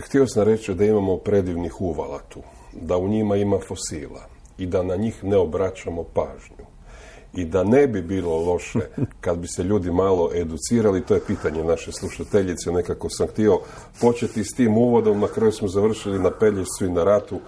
[0.00, 2.40] Htio sam reći da imamo predivnih uvala tu,
[2.72, 4.20] da u njima ima fosila
[4.58, 6.66] i da na njih ne obraćamo pažnju.
[7.34, 8.80] I da ne bi bilo loše
[9.24, 13.60] kad bi se ljudi malo educirali, to je pitanje naše slušateljice, nekako sam htio
[14.00, 17.40] početi s tim uvodom, na kraju smo završili na Pelješcu i na ratu,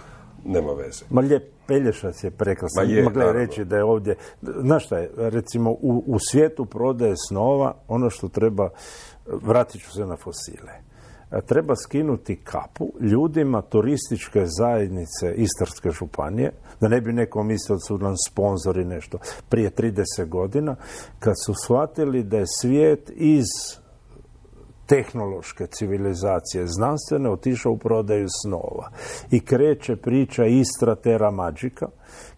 [0.45, 1.05] nema veze.
[1.11, 2.87] Ma lijep Pelješac je prekrasan.
[3.05, 4.17] Mogla je reći da je ovdje...
[4.43, 8.71] Znaš šta je, recimo u, u svijetu prodaje snova ono što treba,
[9.27, 10.73] vratit ću se na fosile.
[11.47, 17.99] Treba skinuti kapu ljudima turističke zajednice Istarske županije, da ne bi neko mislio da su
[17.99, 19.19] nam sponzori nešto,
[19.49, 20.77] prije 30 godina,
[21.19, 23.45] kad su shvatili da je svijet iz
[24.87, 28.91] tehnološke civilizacije znanstvene otišao u prodaju snova.
[29.31, 31.87] I kreće priča Istra Terra Magica,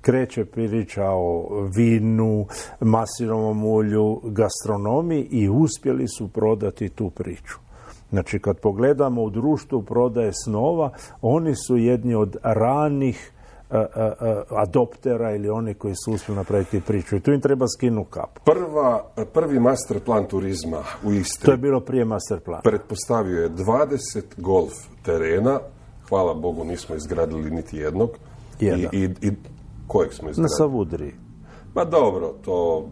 [0.01, 2.47] kreće priča o vinu,
[2.81, 7.59] maslinovom ulju, gastronomiji i uspjeli su prodati tu priču.
[8.11, 10.91] Znači, kad pogledamo u društvu prodaje snova,
[11.23, 13.33] oni su jedni od ranih
[14.51, 17.17] adoptera ili oni koji su uspjeli napraviti priču.
[17.17, 18.41] I tu im treba skinu kapu.
[18.45, 22.63] Prva, prvi master plan turizma u Istri To je bilo prije master plana.
[22.63, 25.61] pretpostavio je 20 golf terena,
[26.09, 28.11] hvala Bogu nismo izgradili niti jednog.
[28.61, 28.81] Jedan.
[28.93, 29.33] I, i, i
[29.87, 30.57] kojeg smo Na izgradili?
[30.59, 31.13] Savudriji.
[31.75, 32.89] Ma dobro, to...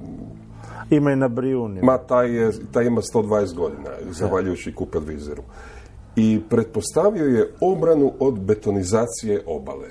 [0.90, 1.92] Ima i na Brijunima.
[1.92, 5.42] Ma taj, je, taj ima 120 godina, zahvaljujući Kupadvizeru.
[6.16, 9.88] I pretpostavio je obranu od betonizacije obale.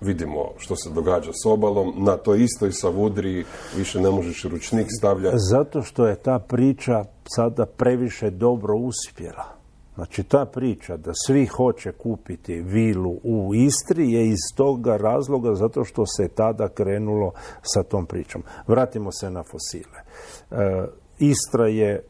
[0.00, 3.44] Vidimo što se događa s obalom, na toj istoj Savudriji
[3.76, 5.36] više ne možeš ručnik stavljati.
[5.50, 7.04] Zato što je ta priča
[7.36, 9.60] sada previše dobro uspjela.
[9.94, 15.84] Znači ta priča da svi hoće kupiti vilu u Istri je iz toga razloga zato
[15.84, 17.32] što se tada krenulo
[17.62, 18.42] sa tom pričom.
[18.66, 20.00] Vratimo se na fosile.
[20.50, 20.86] E,
[21.18, 22.04] Istra je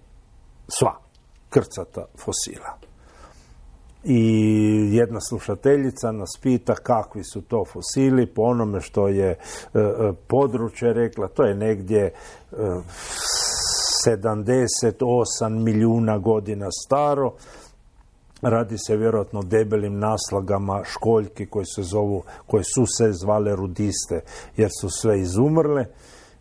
[0.78, 0.98] sva
[1.48, 2.89] krcata fosila.
[4.04, 9.36] I jedna slušateljica nas pita kakvi su to fosili po onome što je e,
[9.74, 12.12] e, područje rekla, to je negdje e,
[14.06, 17.32] 78 milijuna godina staro.
[18.42, 24.20] Radi se vjerojatno debelim naslagama školjki koje se zovu, koje su se zvale rudiste
[24.56, 25.86] jer su sve izumrle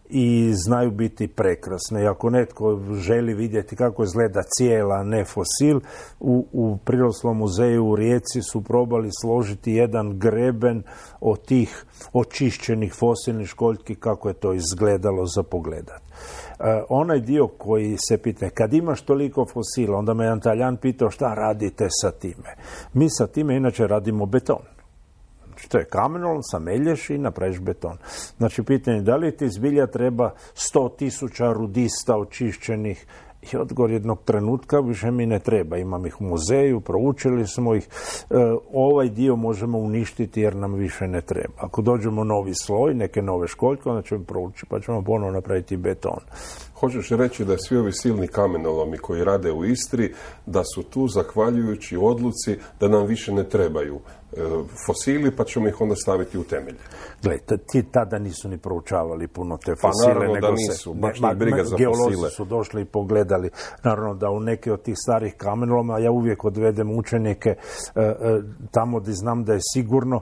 [0.09, 2.03] i znaju biti prekrasne.
[2.03, 5.79] I ako netko želi vidjeti kako izgleda cijela, ne fosil,
[6.19, 10.83] u, u Prirodoslovnom muzeju u Rijeci su probali složiti jedan greben
[11.21, 16.01] od tih očišćenih fosilnih školjki kako je to izgledalo za pogledat.
[16.59, 21.09] E, onaj dio koji se pita, kad imaš toliko fosila, onda me jedan taljan pitao
[21.09, 22.55] šta radite sa time.
[22.93, 24.78] Mi sa time inače radimo beton.
[25.59, 27.97] Znači, to je kamenolom, samelješ i napraviš beton.
[28.37, 33.05] Znači, pitanje je da li ti zbilja treba sto tisuća rudista očišćenih
[33.41, 35.77] i odgovor jednog trenutka više mi ne treba.
[35.77, 37.87] Imam ih u muzeju, proučili smo ih.
[38.29, 38.35] E,
[38.73, 41.53] ovaj dio možemo uništiti jer nam više ne treba.
[41.57, 46.19] Ako dođemo novi sloj, neke nove školjke, onda ćemo proučiti pa ćemo ponovno napraviti beton.
[46.79, 50.13] Hoćeš reći da svi ovi silni kamenolomi koji rade u Istri,
[50.45, 53.99] da su tu zahvaljujući odluci da nam više ne trebaju
[54.85, 56.77] fosili, pa ćemo ih onda staviti u temelje.
[57.23, 60.13] Gledajte, ti tada nisu ni proučavali puno te fosile.
[60.13, 62.29] naravno da nisu, se, baš njih briga za geolozi fosile.
[62.29, 63.49] su došli i pogledali.
[63.83, 68.15] Naravno da u neke od tih starih kamenoloma ja uvijek odvedem učenike e, e,
[68.71, 70.21] tamo gdje znam da je sigurno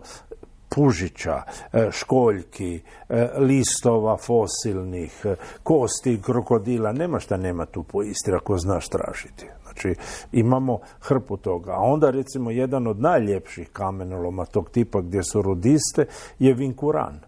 [0.70, 1.42] pužića,
[1.74, 8.58] e, školjki, e, listova fosilnih, e, kosti krokodila, nema šta nema tu po Istri ako
[8.58, 9.46] znaš tražiti.
[9.78, 9.96] Znači,
[10.32, 11.72] imamo hrpu toga.
[11.72, 16.06] A onda, recimo, jedan od najljepših kamenoloma tog tipa gdje su rodiste
[16.40, 17.20] je Vinkuran.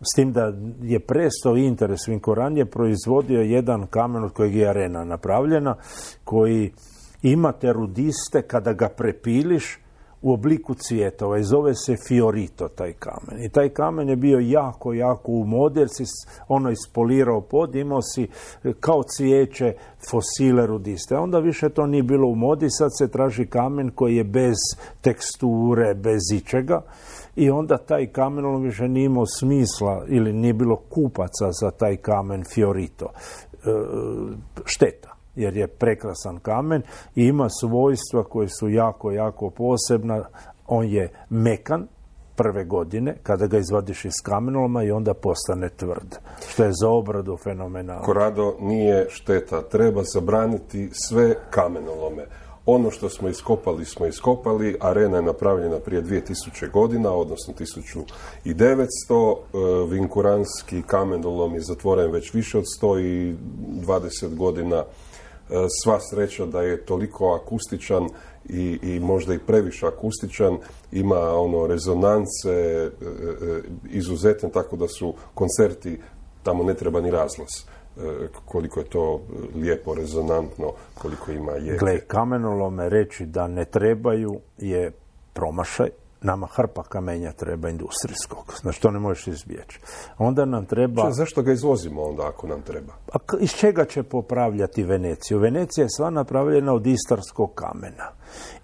[0.00, 0.52] S tim da
[0.82, 5.76] je prestao interes Vinkoran je proizvodio jedan kamen od kojeg je arena napravljena,
[6.24, 6.72] koji
[7.22, 9.78] ima te rudiste kada ga prepiliš
[10.22, 13.44] u obliku cvjetova i zove se fiorito taj kamen.
[13.44, 16.04] I taj kamen je bio jako, jako u jer si
[16.48, 18.28] ono ispolirao pod, imao si
[18.64, 19.74] e, kao cvijeće
[20.10, 21.16] fosile rudiste.
[21.16, 24.56] Onda više to nije bilo u modi, sad se traži kamen koji je bez
[25.00, 26.82] teksture, bez ičega
[27.36, 31.96] i onda taj kamen on više nije imao smisla ili nije bilo kupaca za taj
[31.96, 33.06] kamen fiorito.
[33.52, 33.70] E,
[34.64, 36.82] šteta jer je prekrasan kamen
[37.14, 40.24] i ima svojstva koje su jako, jako posebna.
[40.66, 41.88] On je mekan
[42.36, 46.16] prve godine kada ga izvadiš iz kamenoloma i onda postane tvrd,
[46.48, 48.02] što je za obradu fenomenalno.
[48.02, 52.26] Korado nije šteta, treba zabraniti sve kamenolome.
[52.66, 54.76] Ono što smo iskopali, smo iskopali.
[54.80, 58.04] Arena je napravljena prije 2000 godina, odnosno 1900.
[58.44, 59.56] E,
[59.90, 63.36] Vinkuranski kamenolom je zatvoren već više od 120
[64.36, 64.84] godina.
[65.82, 68.08] Sva sreća da je toliko akustičan
[68.48, 70.58] i, i možda i previše akustičan,
[70.92, 72.90] ima ono rezonance e, e,
[73.90, 76.00] izuzetne, tako da su koncerti,
[76.42, 77.66] tamo ne treba ni razglas.
[77.96, 79.20] E, koliko je to
[79.54, 81.76] lijepo, rezonantno, koliko ima je.
[81.76, 84.92] Gle, kamenolome reći da ne trebaju je
[85.32, 85.88] promašaj.
[86.22, 88.54] Nama hrpa kamenja treba industrijskog.
[88.60, 89.80] Znači, to ne možeš izbjeći.
[90.18, 91.10] Onda nam treba...
[91.10, 92.92] Zašto ga izvozimo onda ako nam treba?
[93.12, 95.38] A k- iz čega će popravljati Veneciju?
[95.38, 98.08] Venecija je sva napravljena od istarskog kamena.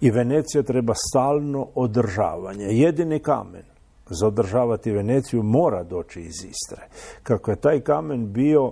[0.01, 2.65] I Venecija treba stalno održavanje.
[2.65, 3.63] Jedini kamen
[4.09, 6.87] za održavati Veneciju mora doći iz Istre.
[7.23, 8.71] Kako je taj kamen bio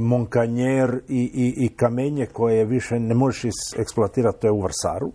[0.00, 3.42] monkanjer i, i, i kamenje koje više ne možeš
[3.78, 5.12] eksploatirati, to je u Vrsaru,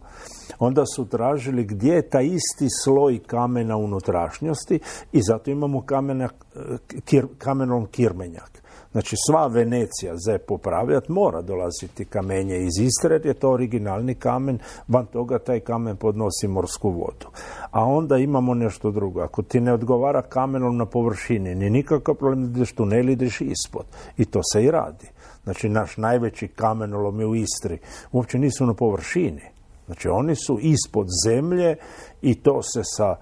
[0.59, 4.79] onda su tražili gdje je taj isti sloj kamena unutrašnjosti
[5.11, 6.59] i zato imamo kamena, e,
[7.05, 8.62] kir, kamenom kirmenjak.
[8.93, 14.59] Znači sva Venecija za popravljati mora dolaziti kamenje iz Istre jer je to originalni kamen,
[14.87, 17.27] van toga taj kamen podnosi morsku vodu.
[17.71, 19.21] A onda imamo nešto drugo.
[19.21, 23.85] Ako ti ne odgovara kamenom na površini, ni nikakav problem ideš tunel, ideš ispod.
[24.17, 25.07] I to se i radi.
[25.43, 27.79] Znači naš najveći kamenolom je u Istri.
[28.11, 29.41] Uopće nisu na površini.
[29.85, 31.75] Znači oni su ispod zemlje
[32.21, 33.15] i to se sa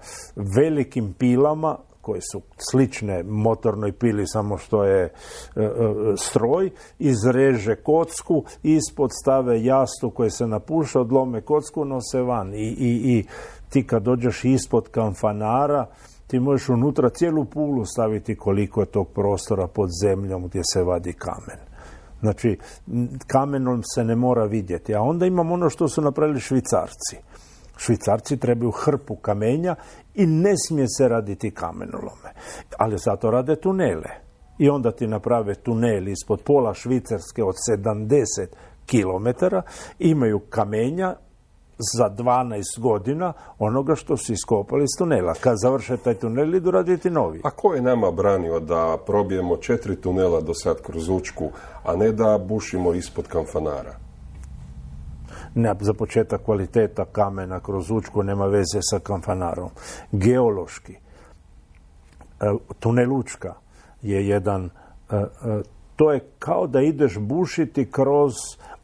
[0.56, 5.10] velikim pilama koje su slične motornoj pili samo što je e,
[5.56, 5.70] e,
[6.16, 12.54] stroj, izreže kocku, ispod stave jastu koje se napuša, odlome kocku, nose van.
[12.54, 13.24] I, i, i
[13.68, 15.86] ti kad dođeš ispod kamfanara,
[16.26, 21.12] ti možeš unutra cijelu pulu staviti koliko je tog prostora pod zemljom gdje se vadi
[21.12, 21.72] kamen.
[22.20, 22.58] Znači,
[23.26, 24.94] kamenom se ne mora vidjeti.
[24.94, 27.16] A onda imamo ono što su napravili švicarci.
[27.76, 29.74] Švicarci trebaju hrpu kamenja
[30.14, 32.30] i ne smije se raditi kamenolome.
[32.78, 34.10] Ali zato rade tunele.
[34.58, 38.46] I onda ti naprave tunel ispod pola Švicarske od 70
[38.86, 39.46] km,
[39.98, 41.14] imaju kamenja
[41.94, 45.34] za 12 godina onoga što su iskopali iz tunela.
[45.40, 47.40] Kad završe taj tunel, idu raditi novi.
[47.44, 51.50] A ko je nama branio da probijemo četiri tunela do sad kroz Učku,
[51.84, 54.01] a ne da bušimo ispod kamfanara?
[55.54, 59.70] Ne, za početak kvaliteta kamena kroz Učku nema veze sa kamfanarom.
[60.12, 60.98] Geološki, e,
[62.80, 63.54] tunel Učka
[64.02, 64.64] je jedan,
[65.10, 65.26] e, e,
[65.96, 68.32] to je kao da ideš bušiti kroz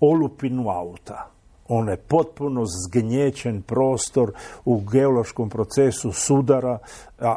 [0.00, 1.37] olupinu auta
[1.68, 4.32] onaj potpuno zgnjećen prostor
[4.64, 6.78] u geološkom procesu sudara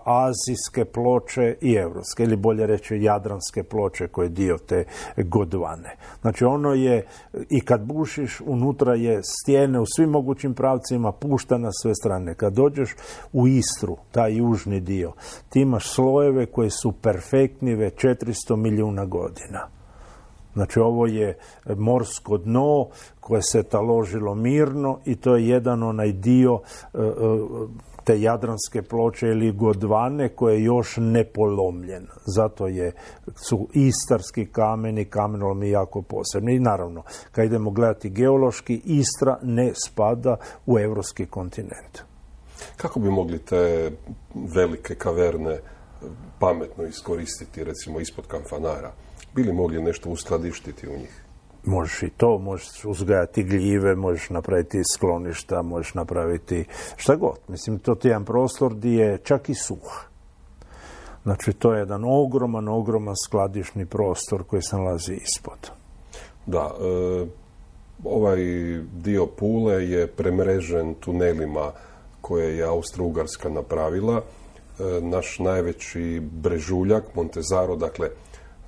[0.06, 4.84] azijske ploče i evropske, ili bolje reći jadranske ploče koje je dio te
[5.18, 5.96] godvane.
[6.22, 7.06] Znači ono je,
[7.50, 12.36] i kad bušiš, unutra je stijene u svim mogućim pravcima, pušta na sve strane.
[12.36, 12.96] Kad dođeš
[13.34, 15.14] u Istru, taj južni dio,
[15.50, 19.68] ti imaš slojeve koji su perfektni već 400 milijuna godina.
[20.54, 21.38] Znači ovo je
[21.76, 22.88] morsko dno
[23.32, 26.60] koje se taložilo mirno i to je jedan onaj dio
[26.94, 27.12] e, e,
[28.04, 32.08] te jadranske ploče ili godvane koje je još nepolomljen.
[32.26, 32.92] Zato je,
[33.48, 36.56] su istarski kameni, kamenolomi jako posebni.
[36.56, 42.00] I naravno, kad idemo gledati geološki, Istra ne spada u evropski kontinent.
[42.78, 43.92] Kako bi mogli te
[44.56, 45.60] velike kaverne
[46.40, 48.92] pametno iskoristiti, recimo ispod kamfanara?
[49.36, 51.31] bili mogli nešto uskladištiti u njih?
[51.66, 57.38] Možeš i to, možeš uzgajati gljive, možeš napraviti skloništa, možeš napraviti šta god.
[57.48, 60.12] Mislim, to je jedan prostor gdje je čak i suh.
[61.24, 65.72] Znači, to je jedan ogroman, ogroman skladišni prostor koji se nalazi ispod.
[66.46, 67.26] Da, e,
[68.04, 68.38] ovaj
[68.94, 71.72] dio Pule je premrežen tunelima
[72.22, 74.18] koje je Austro-Ugarska napravila.
[74.18, 78.10] E, naš najveći brežuljak, Montezaro, dakle,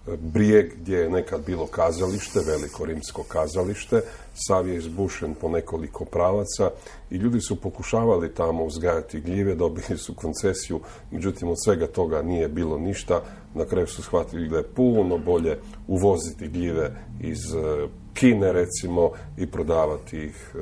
[0.08, 4.02] brijeg gdje je nekad bilo kazalište, veliko rimsko kazalište,
[4.48, 6.72] sav je izbušen po nekoliko pravaca
[7.10, 10.80] i ljudi su pokušavali tamo uzgajati gljive, dobili su koncesiju,
[11.12, 13.22] međutim od svega toga nije bilo ništa.
[13.56, 19.52] Na kraju su shvatili da je puno bolje uvoziti gljive iz e, Kine recimo i
[19.52, 20.60] prodavati ih e,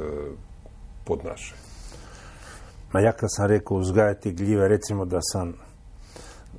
[1.03, 1.55] pod naše.
[2.91, 5.53] Ma ja kad sam rekao uzgajati gljive, recimo da sam,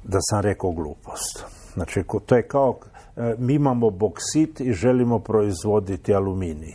[0.04, 1.61] da sam rekao glupost.
[1.74, 2.78] Znači, to je kao,
[3.16, 6.74] e, mi imamo boksit i želimo proizvoditi aluminij.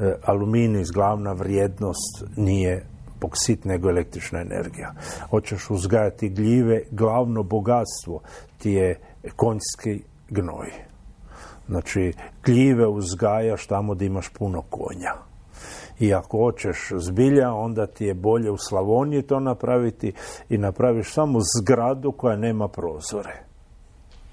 [0.00, 2.86] E, aluminij, glavna vrijednost nije
[3.20, 4.94] boksit, nego električna energija.
[5.30, 8.20] Hoćeš uzgajati gljive, glavno bogatstvo
[8.58, 8.98] ti je
[9.36, 10.72] konjski gnoj.
[11.68, 12.12] Znači,
[12.44, 15.14] gljive uzgajaš tamo gdje imaš puno konja.
[16.00, 20.12] I ako hoćeš zbilja, onda ti je bolje u Slavoniji to napraviti
[20.48, 23.51] i napraviš samo zgradu koja nema prozore.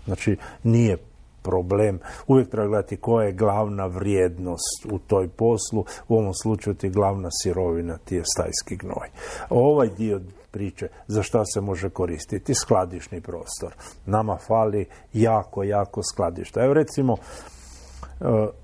[0.06, 0.98] Znači, nije
[1.42, 2.00] problem.
[2.28, 5.86] Uvijek treba gledati koja je glavna vrijednost u toj poslu.
[6.08, 9.10] U ovom slučaju ti glavna sirovina, ti je stajski gnoj.
[9.50, 10.22] Ovaj dio
[10.52, 12.54] priče za šta se može koristiti?
[12.54, 13.76] Skladišni prostor.
[14.06, 16.64] Nama fali jako, jako skladišta.
[16.64, 17.20] Evo recimo, uh,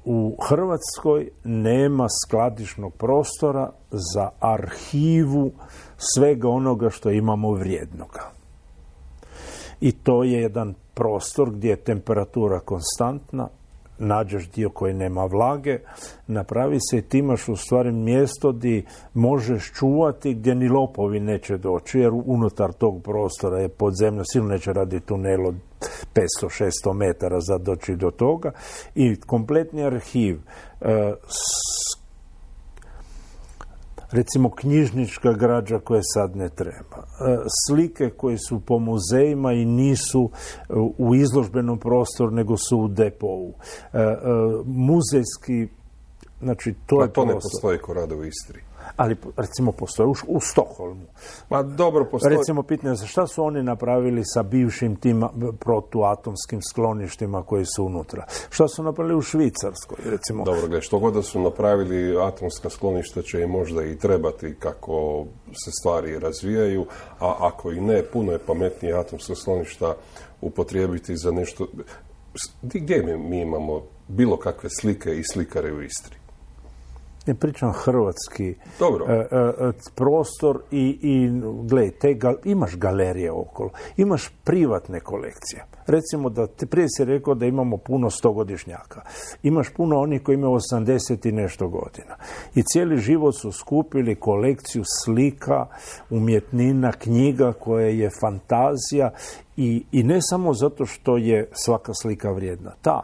[0.06, 5.52] u Hrvatskoj nema skladišnog prostora za arhivu
[5.98, 8.32] svega onoga što imamo vrijednoga.
[9.82, 13.48] I to je jedan prostor gdje je temperatura konstantna,
[14.00, 15.80] nađeš dio koji nema vlage,
[16.28, 18.84] napravi se i ti imaš u stvari mjesto gdje
[19.14, 24.74] možeš čuvati gdje ni lopovi neće doći, jer unutar tog prostora je podzemno, silno neće
[24.74, 25.56] raditi tunel od
[26.16, 28.52] 500-600 metara za doći do toga.
[28.96, 30.40] I kompletni arhiv
[30.82, 31.14] e,
[34.16, 36.98] recimo knjižnička građa koje sad ne treba.
[36.98, 37.38] E,
[37.68, 40.30] slike koje su po muzejima i nisu
[40.98, 43.54] u izložbenom prostoru, nego su u depovu.
[43.94, 44.18] E,
[44.66, 45.68] muzejski,
[46.42, 48.65] znači to je to ne postoji ko rade u Istri
[48.98, 51.06] ali recimo postoje u, u Stokholmu.
[51.50, 52.38] Ma dobro postoji.
[52.38, 55.24] Recimo pitanje za šta su oni napravili sa bivšim tim
[55.60, 58.26] protuatomskim skloništima koji su unutra?
[58.50, 60.44] Šta su napravili u Švicarskoj recimo?
[60.44, 65.26] Dobro, gledaj, što god da su napravili atomska skloništa će i možda i trebati kako
[65.66, 66.86] se stvari razvijaju,
[67.20, 69.96] a ako i ne, puno je pametnije atomska skloništa
[70.42, 71.68] upotrijebiti za nešto...
[72.62, 76.25] Gdje mi imamo bilo kakve slike i slikare u Istri?
[77.26, 79.06] Ne pričam hrvatski Dobro.
[79.10, 81.30] E, e, e, prostor i, i
[81.70, 85.66] gledaj, te imaš galerije okolo, imaš privatne kolekcije.
[85.88, 89.02] Recimo da te prije si rekao da imamo puno stogodišnjaka.
[89.44, 92.16] Imaš puno onih koji imaju 80 i nešto godina.
[92.56, 95.66] I cijeli život su skupili kolekciju slika,
[96.10, 99.12] umjetnina, knjiga koja je fantazija
[99.58, 102.72] i, i ne samo zato što je svaka slika vrijedna.
[102.82, 103.02] Ta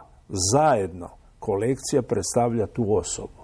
[0.52, 1.08] zajedno
[1.38, 3.41] kolekcija predstavlja tu osobu.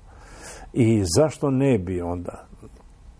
[0.73, 2.47] I zašto ne bi onda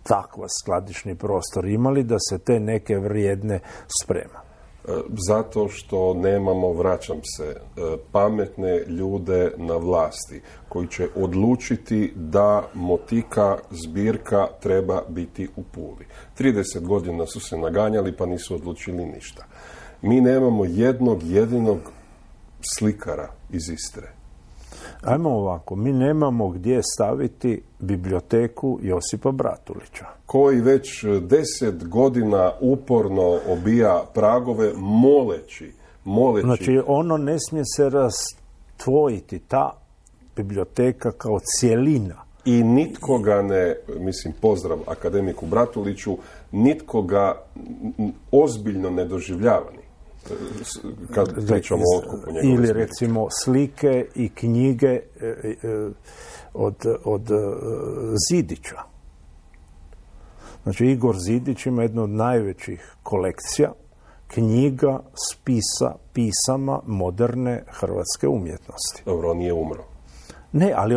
[0.03, 3.61] takva skladišni prostor imali da se te neke vrijedne
[4.03, 4.41] sprema?
[4.89, 4.91] E,
[5.29, 13.59] zato što nemamo, vraćam se, e, pametne ljude na vlasti koji će odlučiti da motika
[13.71, 16.07] zbirka treba biti u Puli.
[16.39, 19.45] 30 godina su se naganjali pa nisu odlučili ništa.
[20.03, 21.79] Mi nemamo jednog jedinog
[22.77, 24.18] slikara iz Istre
[25.03, 30.07] Ajmo ovako, mi nemamo gdje staviti biblioteku Josipa Bratulića.
[30.27, 35.73] Koji već deset godina uporno obija pragove moleći,
[36.05, 36.47] moleći.
[36.47, 39.71] Znači, ono ne smije se rastvojiti, ta
[40.37, 42.17] biblioteka kao cijelina.
[42.45, 46.17] I nitko ga ne, mislim, pozdrav akademiku Bratuliću,
[46.53, 47.43] nitko ga
[48.33, 49.71] ozbiljno ne doživljava
[51.15, 55.91] kad pričamo o otkupu Ili recimo slike i knjige e, e,
[56.55, 57.35] od, od e,
[58.31, 58.77] Zidića.
[60.63, 63.73] Znači Igor Zidić ima jednu od najvećih kolekcija
[64.27, 65.01] knjiga,
[65.31, 69.03] spisa, pisama moderne hrvatske umjetnosti.
[69.05, 69.85] Dobro, on nije umro.
[70.53, 70.95] Ne, ali,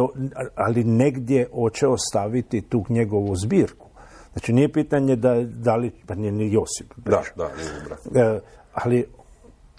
[0.55, 3.88] ali negdje hoće ostaviti tu njegovu zbirku.
[4.34, 6.93] Znači nije pitanje da, da li, pa nije ni Josip.
[6.97, 8.41] Da, da, nije
[8.74, 9.05] ali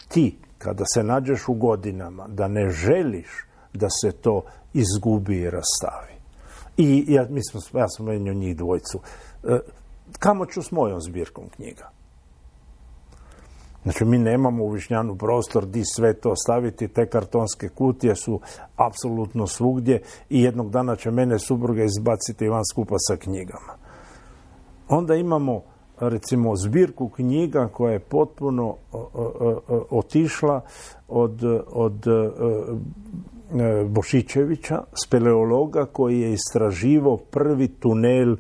[0.08, 3.28] ti, kada se nađeš u godinama, da ne želiš
[3.74, 4.42] da se to
[4.74, 6.12] izgubi i rastavi.
[6.76, 7.40] I ja, mi
[7.74, 9.00] ja sam menio njih dvojcu.
[9.44, 9.58] E,
[10.18, 11.90] kamo ću s mojom zbirkom knjiga?
[13.82, 18.40] Znači, mi nemamo u Višnjanu prostor di sve to staviti, te kartonske kutije su
[18.76, 23.76] apsolutno svugdje i jednog dana će mene supruga izbaciti van skupa sa knjigama.
[24.88, 25.62] Onda imamo
[26.08, 28.76] recimo zbirku knjiga koja je potpuno
[29.90, 30.60] otišla
[31.08, 31.42] od,
[31.72, 38.36] od e, Bošićevića, speleologa koji je istraživao prvi tunel e,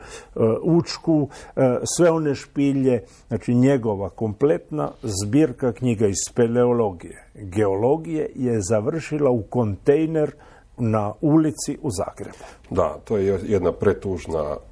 [0.62, 9.30] Učku, e, sve one špilje, znači njegova kompletna zbirka knjiga iz speleologije, geologije je završila
[9.30, 10.32] u kontejner
[10.78, 12.44] na ulici u Zagrebu.
[12.70, 14.56] Da, to je jedna pretužna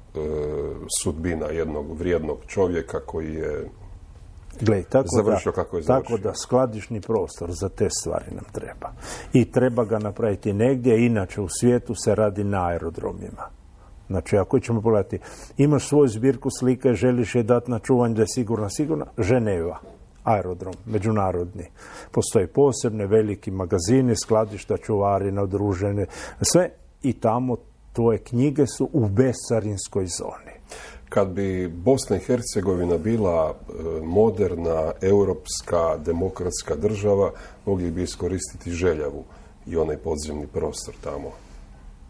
[1.03, 3.69] sudbina jednog vrijednog čovjeka koji je
[4.61, 6.17] Gle, tako završio kako je završio.
[6.17, 8.91] Tako da skladišni prostor za te stvari nam treba.
[9.33, 13.49] I treba ga napraviti negdje, inače u svijetu se radi na aerodromima.
[14.07, 15.19] Znači, ako ćemo pogledati,
[15.57, 19.79] imaš svoju zbirku slike, želiš je dati na čuvanje da je sigurna, sigurna, Ženeva,
[20.23, 21.65] aerodrom, međunarodni.
[22.11, 26.05] Postoje posebne veliki magazini, skladišta, čuvari, nadružene,
[26.41, 26.69] sve
[27.01, 27.57] i tamo
[27.93, 30.55] tvoje knjige su u bescarinskoj zoni.
[31.09, 33.73] Kad bi Bosna i Hercegovina bila e,
[34.03, 37.31] moderna, europska, demokratska država,
[37.65, 39.23] mogli bi iskoristiti željavu
[39.67, 41.31] i onaj podzemni prostor tamo.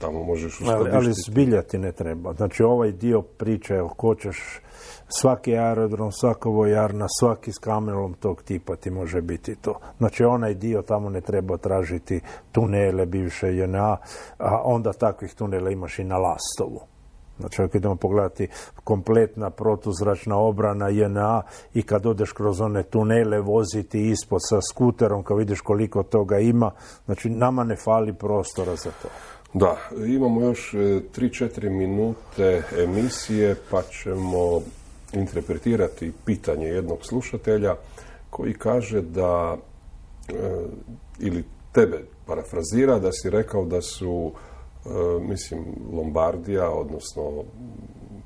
[0.02, 2.34] Tamo možeš ali, ali zbiljati ne treba.
[2.34, 4.62] Znači ovaj dio priče ko ćeš
[5.08, 9.80] svaki aerodrom, svaka vojarna, svaki s kamerom tog tipa ti može biti to.
[9.98, 12.22] Znači onaj dio tamo ne treba tražiti
[12.52, 13.98] tunele bivše JNA,
[14.38, 16.82] a onda takvih tunela imaš i na Lastovu.
[17.40, 18.48] Znači, ako idemo pogledati
[18.84, 21.42] kompletna protuzračna obrana JNA
[21.74, 26.72] i kad odeš kroz one tunele voziti ispod sa skuterom, kad vidiš koliko toga ima,
[27.06, 29.08] znači nama ne fali prostora za to.
[29.54, 29.78] Da,
[30.08, 34.62] imamo još 3-4 e, minute emisije, pa ćemo
[35.14, 37.76] interpretirati pitanje jednog slušatelja
[38.30, 39.58] koji kaže da,
[40.30, 40.34] e,
[41.20, 44.32] ili tebe parafrazira, da si rekao da su
[44.86, 47.44] E, mislim, Lombardija, odnosno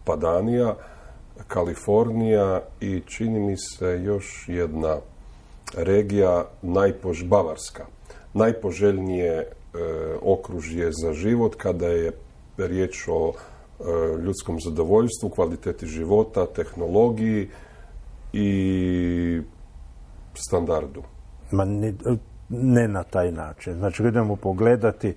[0.04, 0.76] Padanija,
[1.48, 4.98] Kalifornija i čini mi se još jedna
[5.78, 7.86] regija najpož Bavarska.
[8.34, 9.52] Najpoželjnije
[10.22, 12.12] okružje za život kada je
[12.58, 13.84] riječ o e,
[14.24, 17.50] ljudskom zadovoljstvu, kvaliteti života, tehnologiji
[18.34, 19.42] i
[20.34, 21.04] standardu.
[21.52, 21.94] Ma ne,
[22.50, 23.74] ne na taj način.
[23.74, 25.16] Znači, idemo pogledati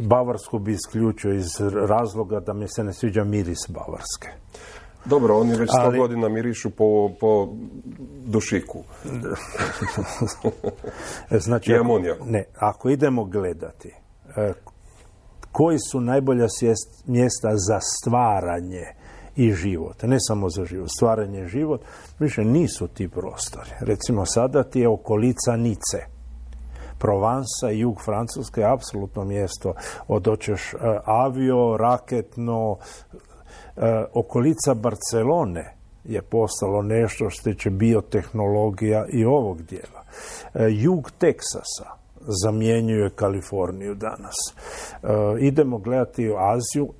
[0.00, 4.28] Bavarsku bi isključio iz razloga da mi se ne sviđa miris Bavarske.
[5.04, 7.48] Dobro, oni već sto godina mirišu po, po
[8.24, 8.82] dušiku.
[11.46, 13.94] znači, ako, ne, ako idemo gledati
[14.36, 14.52] e,
[15.52, 16.46] koji su najbolja
[17.06, 18.84] mjesta za stvaranje
[19.36, 21.84] i život, ne samo za život, stvaranje i život,
[22.18, 23.70] više nisu ti prostori.
[23.80, 26.20] Recimo sada ti je okolica Nice
[27.00, 29.74] Provansa i jug Francuske je apsolutno mjesto.
[30.08, 32.76] Odoćeš e, avio, raketno,
[33.12, 33.16] e,
[34.12, 35.74] okolica Barcelone
[36.04, 40.02] je postalo nešto što će biotehnologija i ovog dijela.
[40.54, 41.90] E, jug Teksasa
[42.44, 44.34] zamjenjuje Kaliforniju danas.
[45.40, 46.92] Idemo gledati u Aziju,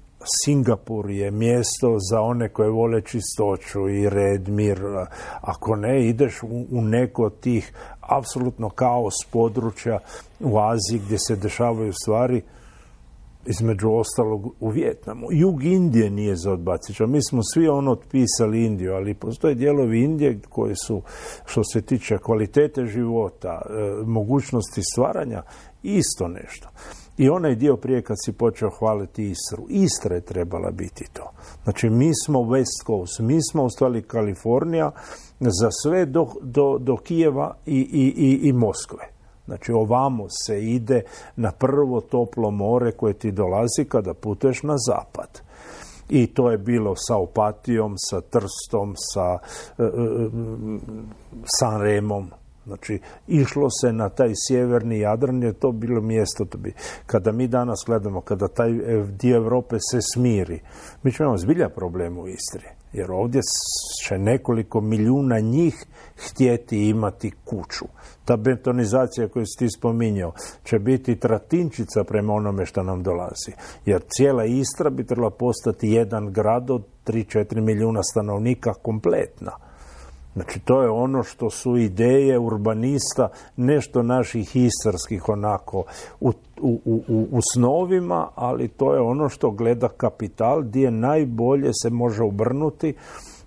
[0.44, 4.80] Singapur je mjesto za one koje vole čistoću i red, mir.
[5.40, 9.98] Ako ne, ideš u, u neko od tih apsolutno kaos područja
[10.40, 12.42] u Aziji gdje se dešavaju stvari
[13.46, 15.26] između ostalog u Vjetnamu.
[15.30, 17.06] Jug Indije nije za odbaciti.
[17.06, 21.02] Mi smo svi ono otpisali Indiju, ali postoje dijelovi Indije koji su,
[21.44, 23.72] što se tiče kvalitete života, e,
[24.06, 25.42] mogućnosti stvaranja,
[25.82, 26.68] isto nešto.
[27.18, 29.66] I onaj dio prije kad si počeo hvaliti Istru.
[29.68, 31.32] Istra je trebala biti to.
[31.64, 34.90] Znači, mi smo West Coast, mi smo ostali Kalifornija
[35.40, 39.09] za sve do, do, do Kijeva i, i, i, i Moskve.
[39.50, 41.02] Znači, ovamo se ide
[41.36, 45.40] na prvo toplo more koje ti dolazi kada puteš na zapad.
[46.08, 49.38] I to je bilo sa Opatijom, sa Trstom, sa
[49.78, 49.88] e, e,
[51.58, 52.30] Sanremom,
[52.66, 56.44] Znači, išlo se na taj sjeverni Jadran, je to bilo mjesto.
[56.44, 56.74] To bi,
[57.06, 60.60] kada mi danas gledamo, kada taj e, dio Europe se smiri,
[61.02, 62.68] mi ćemo zbilja problem u Istri.
[62.92, 63.40] Jer ovdje
[64.06, 65.74] će nekoliko milijuna njih
[66.16, 67.84] htjeti imati kuću.
[68.30, 70.32] Ta betonizacija koju si ti spominjao
[70.64, 73.52] će biti tratinčica prema onome što nam dolazi.
[73.86, 79.52] Jer cijela Istra bi trebala postati jedan grad od 3-4 milijuna stanovnika kompletna.
[80.34, 85.84] Znači, to je ono što su ideje urbanista, nešto naših istarskih onako
[86.20, 91.90] u, u, u, u snovima, ali to je ono što gleda kapital, gdje najbolje se
[91.90, 92.94] može obrnuti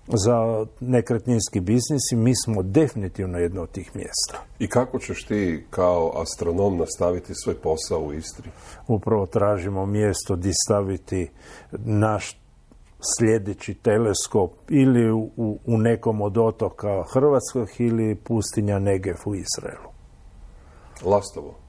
[0.06, 4.38] za nekretninski biznis i mi smo definitivno jedno od tih mjesta.
[4.58, 8.50] I kako ćeš ti kao astronom nastaviti svoj posao u Istri?
[8.88, 11.30] Upravo tražimo mjesto gdje staviti
[11.84, 12.40] naš
[13.18, 15.30] sljedeći teleskop ili u,
[15.66, 19.90] u nekom od otoka Hrvatskog ili pustinja Negev u Izraelu.
[21.02, 21.63] Lastovo.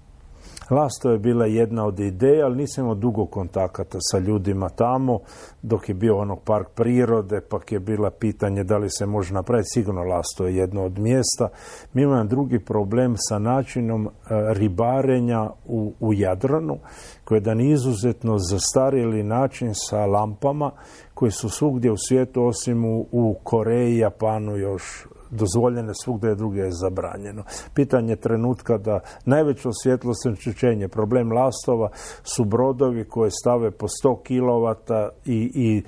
[0.69, 5.19] Lasto je bila jedna od ideja, ali nisam imao dugo kontakata sa ljudima tamo,
[5.61, 9.69] dok je bio ono park prirode, pa je bila pitanje da li se može napraviti.
[9.73, 11.49] Sigurno Lasto je jedno od mjesta.
[11.93, 14.09] Mi imamo drugi problem sa načinom e,
[14.53, 16.77] ribarenja u, Jadranu,
[17.23, 20.71] koji je jedan izuzetno zastarjeli način sa lampama,
[21.13, 26.61] koji su svugdje u svijetu, osim u, u Koreji, Japanu još dozvoljene, svugdje je druge
[26.61, 27.43] je zabranjeno.
[27.73, 31.89] Pitanje trenutka da najveće svjetlost onečišćenje, problem lastova
[32.23, 35.83] su brodovi koje stave po 100 kW i, i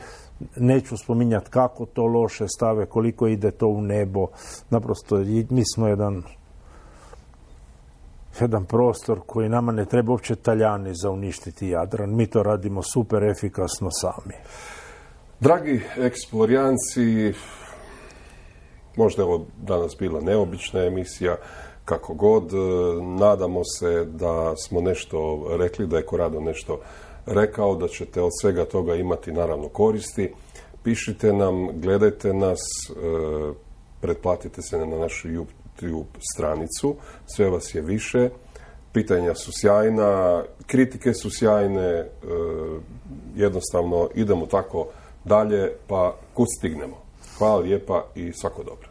[0.56, 4.28] neću spominjati kako to loše stave, koliko ide to u nebo.
[4.70, 5.18] Naprosto,
[5.50, 6.24] mi smo jedan
[8.42, 12.16] jedan prostor koji nama ne treba uopće taljani za uništiti Jadran.
[12.16, 14.34] Mi to radimo super efikasno sami.
[15.40, 17.34] Dragi eksplorijanci,
[18.98, 21.38] Možda je ovo danas bila neobična emisija,
[21.86, 22.54] kako god.
[22.54, 22.58] E,
[23.02, 26.80] nadamo se da smo nešto rekli, da je Korado nešto
[27.26, 30.34] rekao, da ćete od svega toga imati naravno koristi.
[30.84, 33.54] Pišite nam, gledajte nas, e,
[34.02, 36.96] pretplatite se na našu YouTube stranicu,
[37.36, 38.30] sve vas je više,
[38.92, 42.08] pitanja su sjajna, kritike su sjajne, e,
[43.36, 44.88] jednostavno idemo tako
[45.26, 46.98] dalje, pa kud stignemo.
[47.38, 48.87] Hvala lijepa i svako dobro.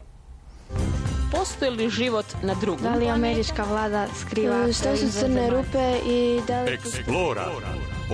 [1.31, 2.83] Postoji li život na drugom?
[2.83, 6.73] Da li američka vlada skriva Što su crne rupe i da li...
[6.73, 7.51] Eksplora.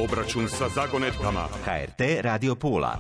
[0.03, 1.47] Obračun sa zagonetkama.
[1.65, 2.97] HRT Radio Pula.